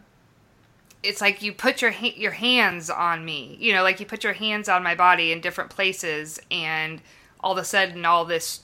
it's 1.05 1.21
like 1.21 1.43
you 1.43 1.53
put 1.53 1.81
your 1.81 1.93
ha- 1.93 2.15
your 2.17 2.33
hands 2.33 2.91
on 2.91 3.25
me, 3.25 3.57
you 3.61 3.73
know, 3.73 3.85
like 3.85 4.01
you 4.01 4.07
put 4.07 4.25
your 4.25 4.33
hands 4.33 4.69
on 4.69 4.83
my 4.83 4.97
body 4.97 5.31
in 5.31 5.41
different 5.41 5.71
places, 5.71 6.41
and 6.51 7.01
all 7.41 7.53
of 7.53 7.59
a 7.59 7.65
sudden, 7.65 8.05
all 8.05 8.25
this, 8.25 8.61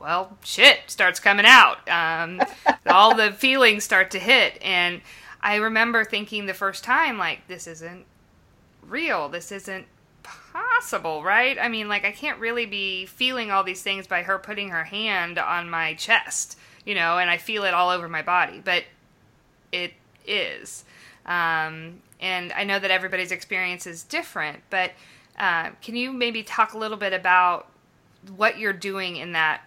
well, 0.00 0.38
shit 0.42 0.80
starts 0.86 1.20
coming 1.20 1.46
out. 1.46 1.88
Um, 1.88 2.40
all 2.86 3.14
the 3.14 3.32
feelings 3.32 3.84
start 3.84 4.10
to 4.12 4.18
hit, 4.18 4.58
and 4.62 5.02
I 5.42 5.56
remember 5.56 6.04
thinking 6.04 6.46
the 6.46 6.54
first 6.54 6.82
time, 6.82 7.18
like, 7.18 7.46
this 7.46 7.66
isn't 7.66 8.06
real. 8.82 9.28
This 9.28 9.52
isn't 9.52 9.86
possible, 10.22 11.22
right? 11.22 11.58
I 11.60 11.68
mean, 11.68 11.88
like, 11.88 12.04
I 12.04 12.12
can't 12.12 12.38
really 12.38 12.66
be 12.66 13.06
feeling 13.06 13.50
all 13.50 13.62
these 13.62 13.82
things 13.82 14.06
by 14.06 14.22
her 14.22 14.38
putting 14.38 14.70
her 14.70 14.84
hand 14.84 15.38
on 15.38 15.68
my 15.70 15.94
chest, 15.94 16.58
you 16.84 16.94
know, 16.94 17.18
and 17.18 17.30
I 17.30 17.36
feel 17.36 17.64
it 17.64 17.74
all 17.74 17.90
over 17.90 18.08
my 18.08 18.22
body, 18.22 18.60
but 18.64 18.84
it 19.70 19.92
is. 20.26 20.84
Um, 21.26 22.00
and 22.20 22.52
I 22.52 22.64
know 22.64 22.78
that 22.78 22.90
everybody's 22.90 23.32
experience 23.32 23.86
is 23.86 24.02
different, 24.02 24.60
but 24.70 24.92
uh, 25.38 25.70
can 25.82 25.96
you 25.96 26.12
maybe 26.12 26.42
talk 26.42 26.72
a 26.72 26.78
little 26.78 26.96
bit 26.96 27.12
about 27.12 27.66
what 28.36 28.58
you're 28.58 28.72
doing 28.72 29.16
in 29.16 29.32
that 29.32 29.62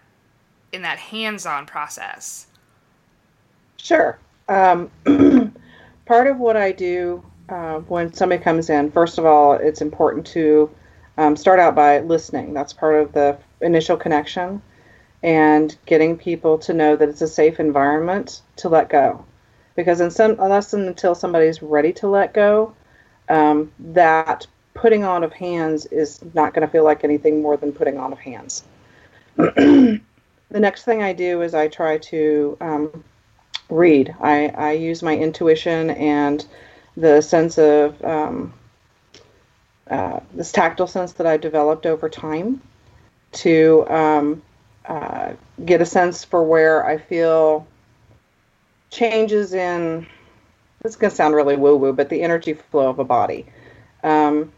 in 0.74 0.82
that 0.82 0.98
hands-on 0.98 1.66
process? 1.66 2.46
Sure. 3.76 4.18
Um, 4.48 4.90
part 6.06 6.26
of 6.26 6.38
what 6.38 6.56
I 6.56 6.72
do 6.72 7.24
uh, 7.48 7.78
when 7.80 8.12
somebody 8.12 8.42
comes 8.42 8.70
in, 8.70 8.90
first 8.90 9.18
of 9.18 9.24
all, 9.24 9.54
it's 9.54 9.80
important 9.80 10.26
to 10.28 10.70
um, 11.16 11.36
start 11.36 11.60
out 11.60 11.74
by 11.74 12.00
listening. 12.00 12.52
That's 12.52 12.72
part 12.72 12.96
of 12.96 13.12
the 13.12 13.38
initial 13.60 13.96
connection 13.96 14.60
and 15.22 15.76
getting 15.86 16.18
people 16.18 16.58
to 16.58 16.74
know 16.74 16.96
that 16.96 17.08
it's 17.08 17.22
a 17.22 17.28
safe 17.28 17.58
environment 17.58 18.42
to 18.56 18.68
let 18.68 18.90
go 18.90 19.24
because 19.74 20.00
in 20.00 20.10
some, 20.10 20.32
unless 20.38 20.72
and 20.72 20.86
until 20.86 21.14
somebody's 21.14 21.62
ready 21.62 21.92
to 21.94 22.08
let 22.08 22.34
go, 22.34 22.74
um, 23.28 23.72
that 23.78 24.46
putting 24.74 25.04
on 25.04 25.24
of 25.24 25.32
hands 25.32 25.86
is 25.86 26.20
not 26.34 26.52
going 26.52 26.66
to 26.66 26.70
feel 26.70 26.84
like 26.84 27.04
anything 27.04 27.42
more 27.42 27.56
than 27.56 27.72
putting 27.72 27.98
on 27.98 28.12
of 28.12 28.18
hands. 28.18 28.64
the 30.54 30.60
next 30.60 30.84
thing 30.84 31.02
I 31.02 31.12
do 31.12 31.42
is 31.42 31.52
I 31.52 31.66
try 31.66 31.98
to 31.98 32.56
um, 32.60 33.04
read. 33.68 34.14
I, 34.20 34.46
I 34.50 34.70
use 34.70 35.02
my 35.02 35.16
intuition 35.16 35.90
and 35.90 36.46
the 36.96 37.20
sense 37.22 37.58
of 37.58 38.00
um, 38.04 38.54
uh, 39.90 40.20
this 40.32 40.52
tactile 40.52 40.86
sense 40.86 41.14
that 41.14 41.26
I've 41.26 41.40
developed 41.40 41.86
over 41.86 42.08
time 42.08 42.62
to 43.32 43.84
um, 43.88 44.42
uh, 44.86 45.32
get 45.64 45.80
a 45.80 45.84
sense 45.84 46.22
for 46.22 46.44
where 46.44 46.86
I 46.86 46.98
feel 46.98 47.66
changes 48.90 49.54
in 49.54 50.06
this 50.84 50.92
is 50.92 50.96
going 50.96 51.10
to 51.10 51.16
sound 51.16 51.34
really 51.34 51.56
woo 51.56 51.74
woo, 51.76 51.92
but 51.92 52.10
the 52.10 52.22
energy 52.22 52.54
flow 52.54 52.90
of 52.90 53.00
a 53.00 53.04
body. 53.04 53.44
Um, 54.04 54.52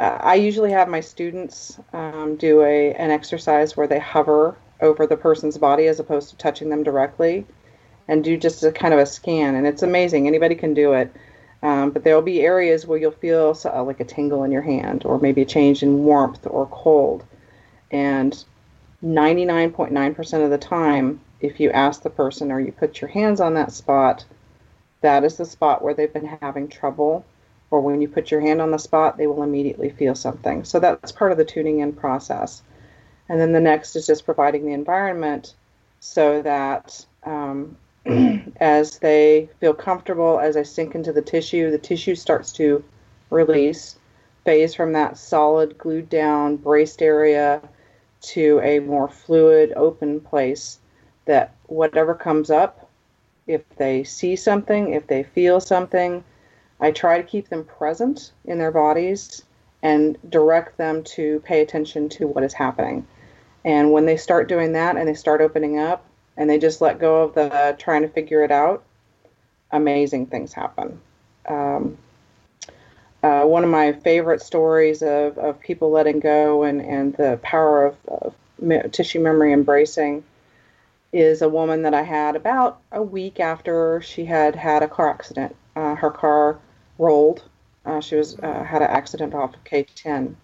uh, 0.00 0.18
I 0.20 0.34
usually 0.34 0.72
have 0.72 0.88
my 0.88 1.00
students 1.00 1.78
um, 1.92 2.34
do 2.34 2.62
a 2.62 2.92
an 2.94 3.12
exercise 3.12 3.76
where 3.76 3.86
they 3.86 4.00
hover 4.00 4.56
over 4.80 5.06
the 5.06 5.16
person's 5.16 5.58
body 5.58 5.86
as 5.86 6.00
opposed 6.00 6.30
to 6.30 6.36
touching 6.36 6.68
them 6.68 6.82
directly, 6.82 7.46
and 8.08 8.22
do 8.22 8.36
just 8.36 8.62
a 8.62 8.72
kind 8.72 8.94
of 8.94 9.00
a 9.00 9.06
scan. 9.06 9.54
And 9.54 9.66
it's 9.66 9.82
amazing. 9.82 10.26
Anybody 10.26 10.54
can 10.54 10.74
do 10.74 10.92
it. 10.92 11.12
Um, 11.62 11.90
but 11.90 12.04
there 12.04 12.14
will 12.14 12.22
be 12.22 12.42
areas 12.42 12.86
where 12.86 12.98
you'll 12.98 13.10
feel 13.10 13.58
uh, 13.64 13.82
like 13.82 14.00
a 14.00 14.04
tingle 14.04 14.44
in 14.44 14.52
your 14.52 14.62
hand, 14.62 15.04
or 15.04 15.18
maybe 15.18 15.42
a 15.42 15.46
change 15.46 15.82
in 15.82 16.04
warmth 16.04 16.46
or 16.46 16.66
cold. 16.66 17.24
And 17.90 18.44
99.9% 19.02 20.44
of 20.44 20.50
the 20.50 20.58
time, 20.58 21.20
if 21.40 21.60
you 21.60 21.70
ask 21.70 22.02
the 22.02 22.10
person 22.10 22.52
or 22.52 22.60
you 22.60 22.72
put 22.72 23.00
your 23.00 23.08
hands 23.08 23.40
on 23.40 23.54
that 23.54 23.72
spot, 23.72 24.24
that 25.00 25.24
is 25.24 25.36
the 25.36 25.44
spot 25.44 25.82
where 25.82 25.94
they've 25.94 26.12
been 26.12 26.38
having 26.40 26.68
trouble. 26.68 27.24
Or 27.70 27.80
when 27.80 28.00
you 28.00 28.08
put 28.08 28.30
your 28.30 28.40
hand 28.40 28.62
on 28.62 28.70
the 28.70 28.78
spot, 28.78 29.16
they 29.16 29.26
will 29.26 29.42
immediately 29.42 29.90
feel 29.90 30.14
something. 30.14 30.64
So 30.64 30.78
that's 30.78 31.12
part 31.12 31.32
of 31.32 31.38
the 31.38 31.44
tuning 31.44 31.80
in 31.80 31.92
process. 31.92 32.62
And 33.28 33.40
then 33.40 33.52
the 33.52 33.60
next 33.60 33.96
is 33.96 34.06
just 34.06 34.24
providing 34.24 34.66
the 34.66 34.72
environment 34.72 35.54
so 36.00 36.42
that 36.42 37.04
um, 37.24 37.76
as 38.60 38.98
they 38.98 39.48
feel 39.60 39.74
comfortable, 39.74 40.38
as 40.38 40.54
they 40.54 40.64
sink 40.64 40.94
into 40.94 41.12
the 41.12 41.22
tissue, 41.22 41.70
the 41.70 41.78
tissue 41.78 42.14
starts 42.14 42.52
to 42.52 42.84
release, 43.30 43.96
phase 44.44 44.74
from 44.74 44.92
that 44.92 45.18
solid, 45.18 45.76
glued 45.76 46.08
down, 46.08 46.56
braced 46.56 47.02
area 47.02 47.60
to 48.20 48.60
a 48.62 48.78
more 48.78 49.08
fluid, 49.08 49.72
open 49.76 50.20
place 50.20 50.78
that 51.24 51.54
whatever 51.66 52.14
comes 52.14 52.50
up, 52.50 52.88
if 53.46 53.62
they 53.76 54.04
see 54.04 54.36
something, 54.36 54.92
if 54.92 55.06
they 55.06 55.22
feel 55.22 55.60
something, 55.60 56.22
I 56.80 56.90
try 56.90 57.16
to 57.20 57.26
keep 57.26 57.48
them 57.48 57.64
present 57.64 58.32
in 58.44 58.58
their 58.58 58.70
bodies 58.70 59.42
and 59.82 60.16
direct 60.28 60.76
them 60.76 61.02
to 61.04 61.40
pay 61.40 61.62
attention 61.62 62.08
to 62.10 62.26
what 62.26 62.44
is 62.44 62.52
happening. 62.52 63.06
And 63.66 63.90
when 63.90 64.06
they 64.06 64.16
start 64.16 64.48
doing 64.48 64.72
that 64.72 64.96
and 64.96 65.08
they 65.08 65.14
start 65.14 65.40
opening 65.40 65.78
up 65.78 66.06
and 66.36 66.48
they 66.48 66.56
just 66.58 66.80
let 66.80 67.00
go 67.00 67.24
of 67.24 67.34
the 67.34 67.74
trying 67.78 68.02
to 68.02 68.08
figure 68.08 68.44
it 68.44 68.52
out, 68.52 68.84
amazing 69.72 70.26
things 70.26 70.52
happen. 70.52 71.00
Um, 71.46 71.98
uh, 73.24 73.42
one 73.42 73.64
of 73.64 73.70
my 73.70 73.92
favorite 73.92 74.40
stories 74.40 75.02
of, 75.02 75.36
of 75.36 75.58
people 75.58 75.90
letting 75.90 76.20
go 76.20 76.62
and, 76.62 76.80
and 76.80 77.14
the 77.16 77.40
power 77.42 77.86
of, 77.86 77.96
of 78.06 78.92
tissue 78.92 79.18
memory 79.20 79.52
embracing 79.52 80.22
is 81.12 81.42
a 81.42 81.48
woman 81.48 81.82
that 81.82 81.94
I 81.94 82.02
had 82.02 82.36
about 82.36 82.78
a 82.92 83.02
week 83.02 83.40
after 83.40 84.00
she 84.00 84.24
had 84.26 84.54
had 84.54 84.84
a 84.84 84.88
car 84.88 85.10
accident. 85.10 85.56
Uh, 85.74 85.96
her 85.96 86.10
car 86.10 86.58
rolled. 86.98 87.42
Uh, 87.84 88.00
she 88.00 88.14
was 88.14 88.38
uh, 88.38 88.62
had 88.62 88.82
an 88.82 88.90
accident 88.90 89.34
off 89.34 89.54
of 89.54 89.64
K10, 89.64 90.36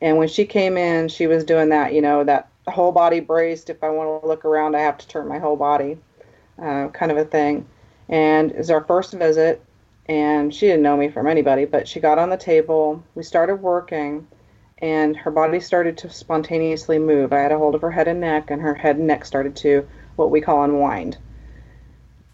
and 0.00 0.16
when 0.18 0.28
she 0.28 0.44
came 0.44 0.76
in, 0.76 1.08
she 1.08 1.26
was 1.26 1.44
doing 1.44 1.68
that. 1.70 1.92
You 1.92 2.02
know 2.02 2.24
that 2.24 2.48
whole 2.68 2.92
body 2.92 3.20
braced. 3.20 3.70
If 3.70 3.82
I 3.82 3.90
want 3.90 4.22
to 4.22 4.28
look 4.28 4.44
around, 4.44 4.76
I 4.76 4.80
have 4.80 4.98
to 4.98 5.08
turn 5.08 5.28
my 5.28 5.38
whole 5.38 5.56
body, 5.56 5.98
uh, 6.60 6.88
kind 6.88 7.12
of 7.12 7.18
a 7.18 7.24
thing. 7.24 7.66
And 8.08 8.52
it 8.52 8.58
was 8.58 8.70
our 8.70 8.84
first 8.84 9.12
visit, 9.14 9.64
and 10.06 10.54
she 10.54 10.66
didn't 10.66 10.82
know 10.82 10.96
me 10.96 11.08
from 11.08 11.26
anybody. 11.26 11.64
But 11.64 11.88
she 11.88 12.00
got 12.00 12.18
on 12.18 12.30
the 12.30 12.36
table. 12.36 13.02
We 13.14 13.22
started 13.22 13.56
working 13.56 14.26
and 14.78 15.16
her 15.16 15.30
body 15.30 15.60
started 15.60 15.96
to 15.98 16.10
spontaneously 16.10 16.98
move. 16.98 17.32
I 17.32 17.40
had 17.40 17.52
a 17.52 17.58
hold 17.58 17.74
of 17.74 17.80
her 17.80 17.90
head 17.90 18.08
and 18.08 18.20
neck, 18.20 18.50
and 18.50 18.60
her 18.60 18.74
head 18.74 18.96
and 18.96 19.06
neck 19.06 19.24
started 19.24 19.56
to 19.56 19.88
what 20.16 20.30
we 20.30 20.40
call 20.40 20.64
unwind. 20.64 21.16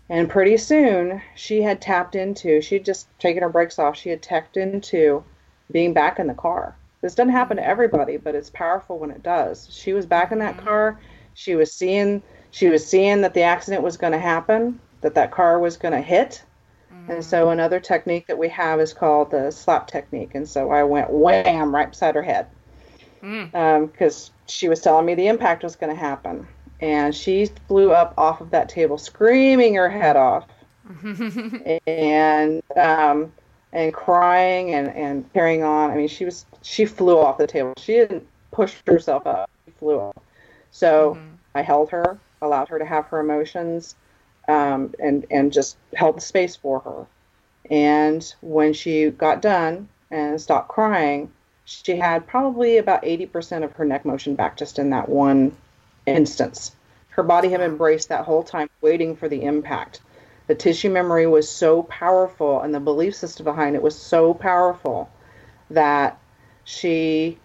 And 0.08 0.28
pretty 0.28 0.56
soon, 0.56 1.22
she 1.36 1.62
had 1.62 1.80
tapped 1.80 2.14
into, 2.14 2.60
she 2.60 2.76
had 2.76 2.84
just 2.84 3.06
taken 3.18 3.42
her 3.42 3.48
brakes 3.48 3.78
off, 3.78 3.96
she 3.96 4.10
had 4.10 4.22
tapped 4.22 4.56
into 4.56 5.24
being 5.70 5.92
back 5.92 6.18
in 6.18 6.26
the 6.26 6.34
car. 6.34 6.76
This 7.02 7.14
doesn't 7.14 7.32
happen 7.32 7.56
to 7.56 7.66
everybody, 7.66 8.16
but 8.16 8.34
it's 8.34 8.50
powerful 8.50 8.98
when 8.98 9.10
it 9.10 9.22
does. 9.22 9.68
She 9.70 9.92
was 9.92 10.06
back 10.06 10.32
in 10.32 10.38
that 10.38 10.56
Mhm. 10.56 10.64
car. 10.64 11.00
She 11.34 11.54
was 11.56 11.72
seeing 11.72 12.22
she 12.50 12.68
was 12.68 12.86
seeing 12.86 13.22
that 13.22 13.34
the 13.34 13.42
accident 13.42 13.82
was 13.82 13.96
going 13.96 14.12
to 14.12 14.18
happen, 14.18 14.78
that 15.00 15.14
that 15.14 15.30
car 15.32 15.58
was 15.58 15.76
going 15.76 15.94
to 15.94 16.00
hit. 16.00 16.44
And 17.08 17.24
so 17.24 17.50
another 17.50 17.80
technique 17.80 18.26
that 18.28 18.38
we 18.38 18.48
have 18.50 18.78
is 18.80 18.92
called 18.92 19.30
the 19.30 19.50
slap 19.50 19.86
technique. 19.88 20.34
And 20.34 20.48
so 20.48 20.70
I 20.70 20.84
went 20.84 21.10
wham 21.10 21.74
right 21.74 21.90
beside 21.90 22.14
her 22.14 22.22
head 22.22 22.46
Mm. 23.22 23.90
because 23.90 24.30
she 24.46 24.68
was 24.68 24.80
telling 24.80 25.06
me 25.06 25.14
the 25.14 25.28
impact 25.28 25.62
was 25.62 25.76
going 25.76 25.94
to 25.94 26.00
happen. 26.00 26.46
And 26.80 27.14
she 27.14 27.46
flew 27.68 27.92
up 27.92 28.14
off 28.18 28.40
of 28.40 28.50
that 28.50 28.68
table 28.68 28.98
screaming 28.98 29.74
her 29.74 29.88
head 29.88 30.16
off 30.16 30.46
and 31.86 32.62
um, 32.76 33.32
and 33.72 33.92
crying 33.92 34.74
and, 34.74 34.88
and 34.88 35.32
carrying 35.32 35.62
on. 35.62 35.90
I 35.90 35.96
mean, 35.96 36.08
she 36.08 36.24
was 36.24 36.44
she 36.62 36.84
flew 36.84 37.18
off 37.18 37.38
the 37.38 37.46
table. 37.46 37.72
She 37.78 37.94
didn't 37.94 38.26
push 38.50 38.74
herself 38.86 39.26
up. 39.26 39.48
She 39.66 39.72
flew 39.72 39.98
up. 39.98 40.22
So 40.70 41.14
Mhm. 41.14 41.36
I 41.54 41.62
held 41.62 41.90
her, 41.90 42.18
allowed 42.40 42.68
her 42.68 42.78
to 42.78 42.84
have 42.84 43.06
her 43.06 43.20
emotions, 43.20 43.94
um, 44.48 44.94
and 44.98 45.26
and 45.30 45.52
just 45.52 45.76
held 45.94 46.16
the 46.16 46.20
space 46.20 46.56
for 46.56 46.80
her. 46.80 47.06
And 47.70 48.34
when 48.40 48.72
she 48.72 49.10
got 49.10 49.40
done 49.40 49.88
and 50.10 50.40
stopped 50.40 50.68
crying, 50.68 51.30
she 51.64 51.96
had 51.96 52.26
probably 52.26 52.78
about 52.78 53.04
eighty 53.04 53.26
percent 53.26 53.64
of 53.64 53.72
her 53.72 53.84
neck 53.84 54.04
motion 54.04 54.34
back 54.34 54.56
just 54.56 54.78
in 54.78 54.90
that 54.90 55.08
one 55.08 55.56
instance. 56.06 56.74
Her 57.10 57.22
body 57.22 57.50
had 57.50 57.60
embraced 57.60 58.08
that 58.08 58.24
whole 58.24 58.42
time, 58.42 58.68
waiting 58.80 59.14
for 59.16 59.28
the 59.28 59.42
impact. 59.42 60.00
The 60.46 60.54
tissue 60.54 60.90
memory 60.90 61.26
was 61.26 61.48
so 61.48 61.82
powerful, 61.84 62.60
and 62.60 62.74
the 62.74 62.80
belief 62.80 63.14
system 63.14 63.44
behind 63.44 63.76
it 63.76 63.82
was 63.82 63.98
so 63.98 64.34
powerful 64.34 65.10
that 65.70 66.18
she 66.64 67.38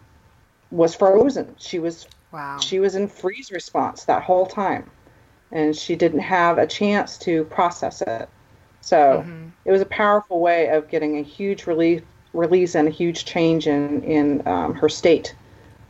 was 0.71 0.95
frozen. 0.95 1.55
She 1.57 1.79
was 1.79 2.07
Wow. 2.31 2.57
she 2.59 2.79
was 2.79 2.95
in 2.95 3.07
freeze 3.07 3.51
response 3.51 4.03
that 4.05 4.23
whole 4.23 4.45
time 4.45 4.89
and 5.51 5.75
she 5.75 5.95
didn't 5.95 6.19
have 6.19 6.57
a 6.57 6.67
chance 6.67 7.17
to 7.17 7.45
process 7.45 8.01
it 8.01 8.27
so 8.81 9.23
Mhm. 9.25 9.51
it 9.65 9.71
was 9.71 9.81
a 9.81 9.85
powerful 9.85 10.39
way 10.39 10.67
of 10.69 10.89
getting 10.89 11.17
a 11.17 11.21
huge 11.21 11.65
relief 11.67 12.03
release 12.33 12.75
and 12.75 12.87
a 12.87 12.91
huge 12.91 13.25
change 13.25 13.67
in 13.67 14.03
in 14.03 14.45
um, 14.47 14.73
her 14.75 14.89
state 14.89 15.33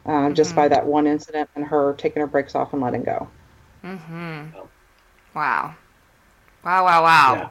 uh, 0.06 0.30
just 0.30 0.56
by 0.56 0.68
that 0.68 0.86
one 0.86 1.08
incident 1.08 1.50
and 1.56 1.66
her 1.66 1.94
taking 1.98 2.20
her 2.22 2.28
brakes 2.28 2.56
off 2.56 2.72
and 2.74 2.82
letting 2.82 3.04
go 3.04 3.28
Mhm. 3.84 4.52
Wow. 5.34 5.76
Wow. 6.68 6.84
Wow. 6.84 7.04
Wow. 7.04 7.34
Yeah. 7.34 7.50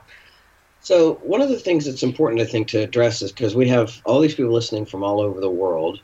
So 0.81 1.15
one 1.23 1.41
of 1.41 1.49
the 1.49 1.59
things 1.59 1.87
that's 1.87 2.03
important, 2.03 2.43
I 2.43 2.45
think, 2.45 2.69
to 2.69 2.83
address 2.83 3.23
is 3.23 3.33
because 3.33 3.57
we 3.57 3.67
have 3.69 3.91
all 4.05 4.21
these 4.21 4.35
people 4.35 4.53
listening 4.53 4.85
from 4.85 5.03
all 5.03 5.23
over 5.23 5.41
the 5.41 5.51
world, 5.51 5.99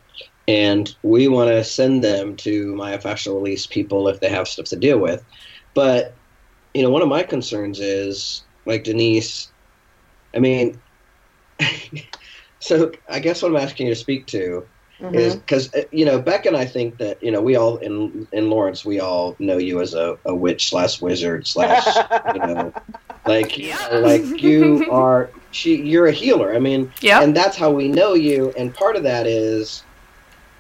and 0.49 0.90
we 1.02 1.28
want 1.28 1.50
to 1.50 1.62
send 1.62 2.02
them 2.02 2.37
to 2.37 2.73
myofascial 2.73 3.35
release 3.35 3.66
people 3.66 4.09
if 4.09 4.21
they 4.21 4.31
have 4.31 4.49
stuff 4.49 4.64
to 4.66 4.76
deal 4.76 4.99
with. 4.99 5.23
But 5.75 6.16
you 6.73 6.83
know, 6.83 6.88
one 6.88 7.02
of 7.02 7.09
my 7.09 7.23
concerns 7.23 7.81
is 7.81 8.47
like 8.64 8.85
Denise. 8.85 9.52
I 10.35 10.38
mean, 10.38 10.81
so 12.61 12.92
I 13.11 13.19
guess 13.19 13.42
what 13.42 13.50
I'm 13.50 13.59
asking 13.59 13.88
you 13.88 13.95
to 13.95 14.00
speak 14.00 14.26
to 14.28 14.66
Mhm. 15.02 15.14
is 15.16 15.35
because 15.37 15.71
you 15.90 16.04
know 16.04 16.21
Beck 16.21 16.47
and 16.47 16.56
I 16.56 16.64
think 16.64 16.99
that 16.99 17.23
you 17.23 17.30
know 17.30 17.40
we 17.40 17.56
all 17.56 17.76
in 17.78 18.26
in 18.32 18.49
Lawrence 18.50 18.85
we 18.85 19.00
all 19.00 19.35
know 19.38 19.59
you 19.59 19.80
as 19.80 19.94
a, 19.94 20.16
a 20.25 20.35
witch 20.35 20.71
slash 20.71 21.00
wizard 21.02 21.47
slash 21.47 21.85
you 22.35 22.40
know 22.40 22.73
like 23.26 23.59
you 23.59 23.71
know, 23.90 24.00
like 24.00 24.25
you 24.40 24.88
are 24.90 25.28
she 25.50 25.82
you're 25.82 26.06
a 26.06 26.12
healer. 26.12 26.54
I 26.54 26.59
mean, 26.61 26.92
Yep. 27.00 27.23
and 27.23 27.37
that's 27.37 27.56
how 27.56 27.71
we 27.71 27.88
know 27.88 28.14
you. 28.14 28.52
And 28.56 28.73
part 28.75 28.97
of 28.97 29.02
that 29.02 29.26
is 29.26 29.82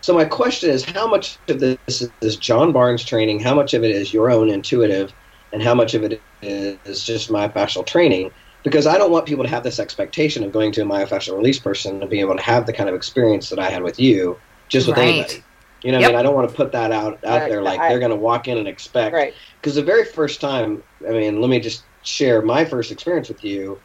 so 0.00 0.12
my 0.12 0.24
question 0.24 0.70
is 0.70 0.84
how 0.84 1.06
much 1.06 1.38
of 1.48 1.60
this 1.60 2.08
is 2.20 2.36
John 2.36 2.72
Barnes 2.72 3.04
training? 3.04 3.38
How 3.38 3.54
much 3.54 3.72
of 3.74 3.84
it 3.84 3.92
is 3.92 4.12
your 4.12 4.30
own 4.30 4.50
intuitive, 4.50 5.12
and 5.52 5.62
how 5.62 5.74
much 5.74 5.94
of 5.94 6.02
it 6.02 6.20
is 6.42 7.04
just 7.04 7.30
myofascial 7.30 7.86
training? 7.86 8.32
Because 8.64 8.86
I 8.86 8.96
don't 8.96 9.10
want 9.10 9.26
people 9.26 9.44
to 9.44 9.50
have 9.50 9.64
this 9.64 9.78
expectation 9.80 10.44
of 10.44 10.52
going 10.52 10.70
to 10.72 10.82
a 10.82 10.84
myofascial 10.84 11.36
release 11.36 11.58
person 11.58 12.00
and 12.00 12.10
being 12.10 12.22
able 12.22 12.36
to 12.36 12.42
have 12.42 12.66
the 12.66 12.72
kind 12.72 12.88
of 12.88 12.94
experience 12.94 13.48
that 13.50 13.58
I 13.58 13.70
had 13.70 13.82
with 13.82 13.98
you 13.98 14.38
just 14.68 14.86
with 14.86 14.96
Right. 14.96 15.08
anybody. 15.08 15.44
You 15.82 15.90
know, 15.90 15.98
what 15.98 16.02
Yep. 16.02 16.08
I 16.08 16.12
mean, 16.12 16.18
I 16.20 16.22
don't 16.22 16.34
want 16.36 16.48
to 16.50 16.54
put 16.54 16.72
that 16.72 16.92
out 16.92 17.18
out 17.24 17.40
Right. 17.40 17.48
there 17.50 17.62
like 17.62 17.80
I- 17.80 17.88
they're 17.88 17.98
going 17.98 18.10
to 18.12 18.16
walk 18.16 18.46
in 18.46 18.56
and 18.58 18.68
expect 18.68 19.14
right 19.14 19.34
because 19.60 19.74
the 19.74 19.82
very 19.82 20.04
first 20.04 20.40
time, 20.40 20.82
I 21.06 21.10
mean, 21.10 21.40
let 21.40 21.50
me 21.50 21.58
just 21.58 21.86
share 22.02 22.40
my 22.42 22.64
first 22.64 22.92
experience 22.92 23.28
with 23.28 23.42
you. 23.42 23.82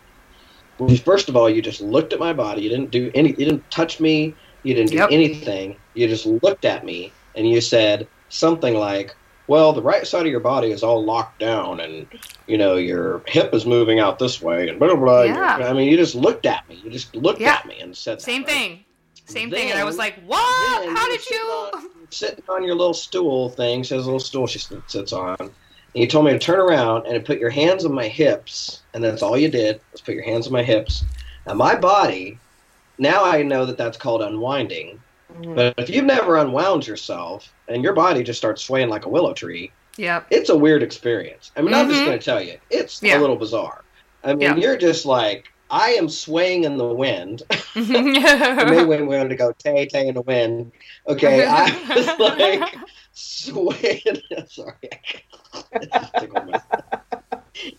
was 0.79 0.99
First 0.99 1.27
of 1.27 1.35
all, 1.35 1.49
you 1.49 1.59
just 1.63 1.81
looked 1.81 2.13
at 2.13 2.19
my 2.19 2.33
body. 2.33 2.61
You 2.61 2.69
didn't 2.69 2.91
do 2.91 3.09
any. 3.15 3.29
You 3.29 3.45
didn't 3.45 3.69
touch 3.71 3.99
me. 3.99 4.37
You 4.61 4.75
didn't 4.75 4.91
do 4.91 4.97
Yep. 4.97 5.09
anything. 5.11 5.79
You 5.95 6.07
just 6.07 6.27
looked 6.27 6.65
at 6.65 6.85
me 6.85 7.15
and 7.33 7.49
you 7.49 7.61
said 7.61 8.07
something 8.29 8.75
like, 8.75 9.15
"Well, 9.47 9.73
the 9.73 9.81
right 9.81 10.05
side 10.05 10.25
of 10.25 10.31
your 10.31 10.39
body 10.39 10.71
is 10.71 10.83
all 10.83 11.03
locked 11.03 11.39
down, 11.39 11.79
and 11.79 12.07
you 12.47 12.57
know 12.57 12.75
your 12.75 13.21
hip 13.27 13.53
is 13.53 13.65
moving 13.65 13.99
out 13.99 14.19
this 14.19 14.41
way, 14.41 14.69
and 14.69 14.79
blah 14.79 14.89
blah 14.89 14.97
blah." 14.97 15.21
Yeah. 15.23 15.57
I 15.69 15.73
mean, 15.73 15.89
you 15.89 15.97
just 15.97 16.15
looked 16.15 16.45
at 16.45 16.67
me. 16.69 16.81
You 16.83 16.89
just 16.91 17.15
looked 17.15 17.41
Yeah. 17.41 17.55
at 17.55 17.65
me 17.65 17.79
and 17.79 17.95
said, 17.95 18.17
that, 18.19 18.23
Same 18.23 18.43
right? 18.43 18.51
thing. 18.51 18.83
Same 19.25 19.49
thing. 19.51 19.71
And 19.71 19.79
I 19.79 19.83
was 19.83 19.97
like, 19.97 20.15
what? 20.25 20.87
How 20.97 21.07
did 21.09 21.29
you? 21.29 21.37
on- 21.73 21.89
sitting 22.09 22.43
on 22.47 22.63
your 22.63 22.75
little 22.75 22.93
stool 22.93 23.49
thing. 23.49 23.83
She 23.83 23.93
has 23.93 24.03
a 24.03 24.07
little 24.07 24.21
stool 24.21 24.47
she 24.47 24.59
sits 24.87 25.11
on. 25.11 25.35
And 25.39 25.51
you 25.93 26.07
told 26.07 26.23
me 26.25 26.31
to 26.31 26.39
turn 26.39 26.59
around 26.59 27.05
and 27.05 27.25
put 27.25 27.37
your 27.37 27.49
hands 27.49 27.83
on 27.83 27.91
my 27.93 28.07
hips, 28.07 28.81
and 28.93 29.03
that's 29.03 29.21
all 29.21 29.37
you 29.37 29.49
did 29.49 29.81
was 29.91 29.99
put 29.99 30.15
your 30.15 30.23
hands 30.23 30.47
on 30.47 30.53
my 30.53 30.63
hips. 30.63 31.03
Now 31.45 31.55
my 31.55 31.75
body, 31.75 32.39
now 32.97 33.25
I 33.25 33.43
know 33.43 33.65
that 33.65 33.77
that's 33.77 33.97
called 33.97 34.21
unwinding. 34.21 35.01
But 35.43 35.75
if 35.77 35.89
you've 35.89 36.05
never 36.05 36.37
unwound 36.37 36.87
yourself 36.87 37.51
and 37.67 37.83
your 37.83 37.93
body 37.93 38.23
just 38.23 38.39
starts 38.39 38.63
swaying 38.63 38.89
like 38.89 39.05
a 39.05 39.09
willow 39.09 39.33
tree, 39.33 39.71
Yep. 39.97 40.27
it's 40.29 40.49
a 40.49 40.57
weird 40.57 40.83
experience. 40.83 41.51
I 41.55 41.61
mean, 41.61 41.73
I'm 41.73 41.87
just 41.89 42.01
Mhm. 42.01 42.05
going 42.05 42.19
to 42.19 42.23
tell 42.25 42.41
you, 42.41 42.57
it's 42.69 43.01
Yeah. 43.01 43.17
a 43.17 43.21
little 43.21 43.35
bizarre. 43.35 43.83
I 44.23 44.33
mean, 44.33 44.41
Yeah. 44.41 44.55
you're 44.55 44.77
just 44.77 45.05
like, 45.05 45.45
I 45.69 45.91
am 45.91 46.07
swaying 46.07 46.63
in 46.63 46.77
the 46.77 46.85
wind. 46.85 47.43
Maybe 47.75 48.85
when 48.85 49.05
we 49.07 49.17
wanted 49.17 49.29
to 49.29 49.35
go 49.35 49.51
tay 49.53 49.85
tay 49.85 50.07
in 50.07 50.15
the 50.15 50.21
wind. 50.21 50.71
Okay, 51.07 51.45
I 51.49 51.65
was 51.95 52.07
like 52.19 52.75
swaying. 53.11 54.21
Sorry. 54.49 54.75
It 55.73 55.91
just 55.91 56.13
tickled 56.19 56.45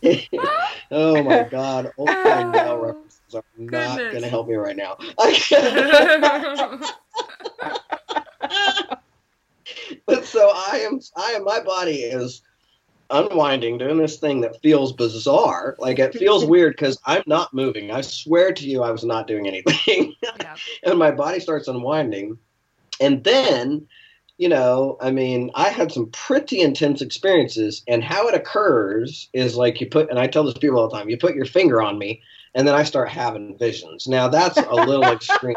me. 0.03 0.29
oh 0.91 1.23
my 1.23 1.45
god, 1.45 1.93
old 1.97 2.09
time 2.09 2.51
now 2.53 2.77
references 2.77 3.35
are 3.35 3.45
not 3.57 3.97
going 3.99 4.23
to 4.23 4.29
help 4.29 4.49
me 4.49 4.57
right 4.57 4.77
now. 4.77 4.97
but 10.07 10.25
so 10.25 10.48
I 10.59 10.79
am. 10.81 11.01
I 11.17 11.33
am. 11.33 11.45
My 11.45 11.61
body 11.61 12.03
is 12.03 12.43
unwinding, 13.11 13.79
doing 13.79 13.99
this 13.99 14.19
thing 14.19 14.41
that 14.43 14.61
feels 14.61 14.93
bizarre. 14.93 15.77
Like 15.79 15.99
it 15.99 16.15
feels 16.15 16.45
weird 16.47 16.75
because 16.77 16.99
I'm 17.07 17.23
not 17.27 17.55
moving. 17.55 17.91
I 17.91 18.03
swear 18.03 18.53
to 18.53 18.69
you, 18.69 18.83
I 18.83 18.91
was 18.91 19.05
not 19.05 19.27
doing 19.27 19.47
anything. 19.47 20.15
Yep. 20.23 20.59
and 20.85 20.99
my 20.99 21.11
body 21.11 21.41
starts 21.41 21.69
unwinding. 21.69 22.39
And 23.01 23.25
then, 23.25 23.87
you 24.37 24.49
know, 24.49 24.97
I 25.01 25.11
mean, 25.11 25.51
I 25.55 25.69
had 25.69 25.93
some 25.93 26.11
pretty 26.11 26.61
intense 26.61 27.01
experiences, 27.01 27.83
and 27.89 28.03
how 28.03 28.29
it 28.29 28.35
occurs 28.35 29.29
is 29.33 29.57
like 29.57 29.81
you 29.81 29.89
put, 29.89 30.11
and 30.11 30.19
I 30.19 30.27
tell 30.27 30.45
this 30.45 30.55
to 30.55 30.61
people 30.61 30.79
all 30.79 30.89
the 30.89 30.97
time, 30.97 31.09
you 31.09 31.17
put 31.17 31.35
your 31.35 31.47
finger 31.47 31.81
on 31.81 31.99
me, 31.99 32.23
and 32.55 32.67
then 32.67 32.75
I 32.75 32.83
start 32.83 33.09
having 33.09 33.57
visions. 33.59 34.07
Now, 34.07 34.29
that's 34.29 34.59
a 34.59 34.75
little 34.75 35.05
extreme. 35.13 35.55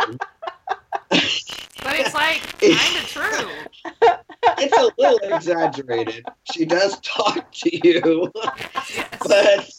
But 1.09 1.99
it's 1.99 2.13
like 2.13 2.41
kind 2.59 2.97
of 2.97 3.07
true. 3.07 4.07
It's 4.57 4.77
a 4.77 4.91
little 5.01 5.19
exaggerated. 5.35 6.25
She 6.51 6.65
does 6.65 6.99
talk 7.01 7.51
to 7.51 7.87
you, 7.87 8.31
Yes. 8.35 9.17
but 9.27 9.69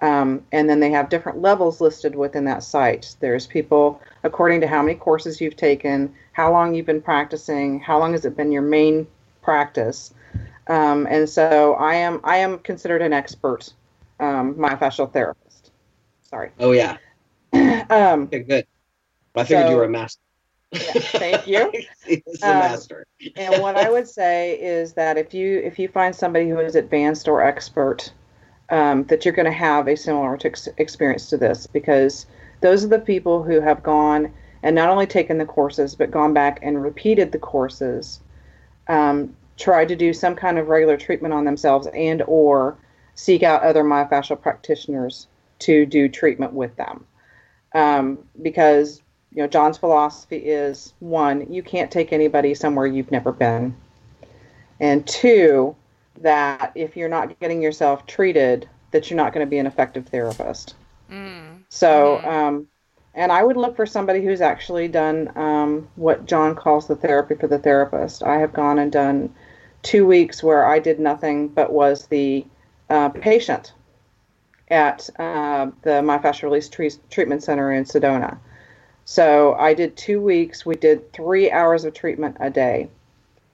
Um, 0.02 0.44
and 0.52 0.68
then 0.68 0.80
they 0.80 0.90
have 0.92 1.10
different 1.10 1.42
levels 1.42 1.80
listed 1.80 2.16
within 2.16 2.46
that 2.46 2.64
site. 2.64 3.16
There's 3.20 3.46
people 3.46 4.02
according 4.24 4.62
to 4.62 4.68
how 4.68 4.82
many 4.82 4.96
courses 4.96 5.40
you've 5.40 5.56
taken, 5.56 6.14
how 6.34 6.52
long 6.52 6.74
you've 6.74 6.88
been 6.88 7.02
practicing, 7.02 7.80
how 7.80 8.00
long 8.00 8.14
has 8.14 8.26
it 8.26 8.36
been 8.36 8.52
your 8.52 8.64
main 8.64 9.06
practice. 9.44 10.14
Um, 10.68 11.08
and 11.10 11.30
so 11.30 11.76
I 11.76 11.96
am 11.96 12.20
I 12.24 12.38
am 12.38 12.60
considered 12.60 13.02
an 13.02 13.14
expert 13.14 13.74
um, 14.20 14.56
myofascial 14.56 15.12
therapist. 15.12 15.72
Sorry. 16.24 16.52
Oh 16.60 16.72
yeah. 16.72 16.98
um, 17.54 18.24
Okay, 18.24 18.40
good. 18.40 18.66
I 19.36 19.44
figured 19.44 19.66
So- 19.68 19.72
you 19.72 19.78
were 19.78 19.86
a 19.86 19.90
master. 19.90 20.20
Yeah, 20.74 20.80
thank 20.80 21.48
you. 21.48 21.70
He's 22.06 22.42
a 22.42 22.48
Um, 22.50 22.60
master. 22.60 23.06
and 23.36 23.62
what 23.62 23.76
I 23.76 23.90
would 23.90 24.08
say 24.08 24.54
is 24.62 24.94
that 24.94 25.18
if 25.18 25.34
you 25.34 25.60
if 25.60 25.78
you 25.78 25.90
find 25.90 26.16
somebody 26.16 26.48
who 26.50 26.60
is 26.60 26.76
advanced 26.76 27.28
or 27.28 27.44
expert, 27.44 28.14
um, 28.70 29.04
that 29.06 29.26
you're 29.26 29.34
going 29.34 29.46
to 29.48 29.52
have 29.52 29.90
a 29.90 29.98
similar 29.98 30.38
ex- 30.46 30.70
experience 30.78 31.28
to 31.30 31.36
this 31.38 31.68
because 31.68 32.26
those 32.62 32.86
are 32.86 32.88
the 32.88 33.00
people 33.00 33.44
who 33.44 33.60
have 33.60 33.84
gone 33.84 34.32
and 34.64 34.74
not 34.74 34.88
only 34.90 35.06
taken 35.08 35.38
the 35.38 35.46
courses 35.46 35.94
but 35.94 36.10
gone 36.10 36.34
back 36.34 36.60
and 36.62 36.82
repeated 36.82 37.34
the 37.34 37.40
courses, 37.40 38.22
um, 38.88 39.36
tried 39.58 39.90
to 39.90 39.96
do 39.98 40.14
some 40.14 40.36
kind 40.36 40.58
of 40.58 40.70
regular 40.70 40.96
treatment 40.96 41.34
on 41.34 41.44
themselves 41.44 41.86
and 41.94 42.24
or 42.28 42.78
seek 43.16 43.44
out 43.44 43.62
other 43.62 43.84
myofascial 43.84 44.40
practitioners 44.42 45.28
to 45.60 45.86
do 45.86 46.08
treatment 46.08 46.54
with 46.54 46.74
them 46.78 47.06
um, 47.76 48.20
because 48.42 49.02
you 49.34 49.42
know 49.42 49.48
John's 49.48 49.78
philosophy 49.78 50.38
is 50.38 50.94
one, 51.00 51.52
you 51.52 51.64
can't 51.64 51.92
take 51.92 52.12
anybody 52.12 52.54
somewhere 52.54 52.86
you've 52.86 53.12
never 53.12 53.32
been, 53.32 53.76
and 54.80 55.06
two, 55.08 55.76
that 56.22 56.72
if 56.76 56.98
you're 56.98 57.10
not 57.10 57.40
getting 57.40 57.62
yourself 57.62 58.06
treated, 58.06 58.68
that 58.92 59.10
you're 59.10 59.18
not 59.18 59.34
going 59.34 59.46
to 59.46 59.50
be 59.50 59.58
an 59.58 59.68
effective 59.68 60.08
therapist. 60.08 60.76
Mm. 61.10 61.64
So, 61.70 62.22
Mhm. 62.24 62.28
um, 62.28 62.68
and 63.14 63.32
I 63.32 63.44
would 63.44 63.58
look 63.58 63.76
for 63.76 63.86
somebody 63.86 64.24
who's 64.24 64.42
actually 64.42 64.88
done 64.88 65.32
um, 65.36 65.88
what 65.96 66.26
John 66.26 66.56
calls 66.56 66.88
the 66.88 66.96
therapy 66.96 67.36
for 67.36 67.48
the 67.48 67.60
therapist. 67.60 68.24
I 68.24 68.38
have 68.38 68.54
gone 68.54 68.80
and 68.80 68.92
done 68.92 69.34
two 69.82 70.06
weeks 70.06 70.44
where 70.44 70.66
I 70.66 70.80
did 70.80 71.00
nothing 71.00 71.48
but 71.48 71.72
was 71.74 72.08
the 72.08 72.46
uh, 72.90 73.10
patient 73.10 73.74
at 74.70 75.10
uh, 75.18 75.72
the 75.82 76.02
Myofascial 76.02 76.44
Release 76.44 76.70
Tre- 76.70 76.92
Treatment 77.10 77.44
Center 77.44 77.72
in 77.72 77.84
Sedona. 77.84 78.38
So 79.12 79.56
I 79.56 79.74
did 79.74 79.98
two 79.98 80.22
weeks. 80.22 80.66
We 80.66 80.78
did 80.78 81.12
three 81.12 81.52
hours 81.52 81.84
of 81.84 81.94
treatment 81.94 82.38
a 82.40 82.50
day 82.50 82.88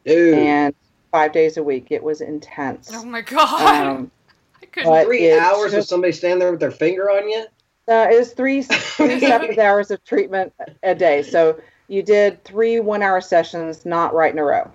Dude, 0.05 0.35
and 0.37 0.75
five 1.11 1.31
days 1.31 1.57
a 1.57 1.63
week. 1.63 1.87
It 1.89 2.03
was 2.03 2.21
intense. 2.21 2.91
Oh 2.93 3.03
my 3.03 3.21
god. 3.21 3.87
Um, 3.87 4.11
I 4.77 5.03
three 5.03 5.23
it's 5.23 5.43
hours 5.43 5.73
of 5.73 5.83
somebody 5.85 6.13
standing 6.13 6.37
there 6.37 6.51
with 6.51 6.59
their 6.59 6.69
finger 6.69 7.09
on 7.09 7.27
you? 7.27 7.47
Uh, 7.87 8.05
it 8.11 8.19
was 8.19 8.33
three 8.33 8.61
three 8.61 9.19
separate 9.19 9.57
hours 9.57 9.89
of 9.89 10.03
treatment 10.05 10.53
a 10.83 10.93
day. 10.93 11.23
So 11.23 11.59
you 11.87 12.03
did 12.03 12.43
three 12.43 12.79
one-hour 12.79 13.21
sessions, 13.21 13.83
not 13.83 14.13
right 14.13 14.31
in 14.31 14.37
a 14.37 14.43
row. 14.43 14.69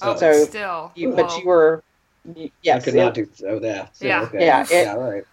oh, 0.00 0.16
so 0.16 0.46
still. 0.46 0.92
You, 0.94 1.12
but 1.12 1.36
you 1.36 1.44
were, 1.44 1.84
y- 2.24 2.50
yes, 2.62 2.80
I 2.80 2.84
could 2.86 2.94
it- 2.94 3.04
not 3.04 3.12
do 3.12 3.28
oh, 3.46 3.58
that. 3.58 3.94
So, 3.94 4.06
Yeah. 4.06 4.22
Okay. 4.22 4.46
Yeah, 4.46 4.62
it- 4.62 4.70
yeah, 4.70 4.94
all 4.94 5.10
right. 5.10 5.24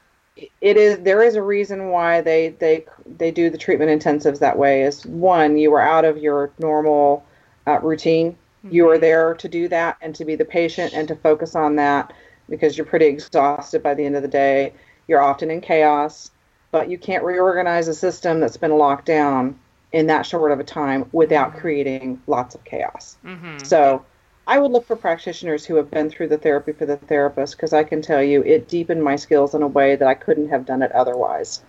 It 0.62 0.78
is. 0.78 1.00
There 1.00 1.22
is 1.24 1.36
a 1.36 1.42
reason 1.44 1.90
why 1.90 2.22
they 2.22 2.50
they 2.50 2.86
they 3.06 3.32
do 3.32 3.50
the 3.50 3.58
treatment 3.58 3.92
intensives 3.92 4.40
that 4.40 4.58
way. 4.58 4.84
Is 4.84 5.06
one, 5.06 5.58
you 5.58 5.74
are 5.74 5.82
out 5.82 6.06
of 6.06 6.18
your 6.18 6.52
normal 6.60 7.26
uh, 7.68 7.80
routine. 7.82 8.38
You 8.70 8.84
Mm-hmm. 8.84 8.92
are 8.92 8.98
there 8.98 9.34
to 9.36 9.48
do 9.50 9.68
that 9.70 9.98
and 10.02 10.14
to 10.16 10.26
be 10.26 10.36
the 10.36 10.46
patient 10.46 10.94
and 10.94 11.08
to 11.08 11.16
focus 11.16 11.56
on 11.56 11.78
that 11.78 12.14
because 12.50 12.78
you're 12.78 12.86
pretty 12.86 13.06
exhausted 13.06 13.82
by 13.82 13.94
the 13.94 14.06
end 14.06 14.16
of 14.16 14.22
the 14.22 14.28
day. 14.28 14.74
You're 15.08 15.22
often 15.22 15.50
in 15.50 15.62
chaos, 15.62 16.30
but 16.72 16.90
you 16.90 16.98
can't 16.98 17.24
reorganize 17.24 17.88
a 17.88 17.94
system 17.94 18.40
that's 18.40 18.58
been 18.58 18.78
locked 18.78 19.06
down 19.06 19.60
in 19.92 20.08
that 20.08 20.26
short 20.26 20.52
of 20.52 20.60
a 20.60 20.64
time 20.64 21.06
without 21.12 21.56
creating 21.56 22.22
lots 22.28 22.54
of 22.54 22.64
chaos. 22.64 23.18
Mhm. 23.26 23.66
So 23.66 24.06
I 24.50 24.58
would 24.58 24.72
look 24.72 24.88
for 24.88 24.96
practitioners 24.96 25.64
who 25.64 25.76
have 25.76 25.92
been 25.92 26.10
through 26.10 26.30
the 26.30 26.40
therapy 26.40 26.72
for 26.72 26.88
the 26.88 26.98
therapist 26.98 27.56
because 27.56 27.72
I 27.72 27.84
can 27.84 28.02
tell 28.02 28.24
you 28.24 28.42
it 28.42 28.68
deepened 28.68 29.04
my 29.04 29.16
skills 29.16 29.54
in 29.54 29.62
a 29.62 29.68
way 29.68 29.96
that 29.96 30.08
I 30.08 30.16
couldn't 30.16 30.50
have 30.50 30.66
done 30.66 30.82
it 30.82 30.92
otherwise, 30.92 31.62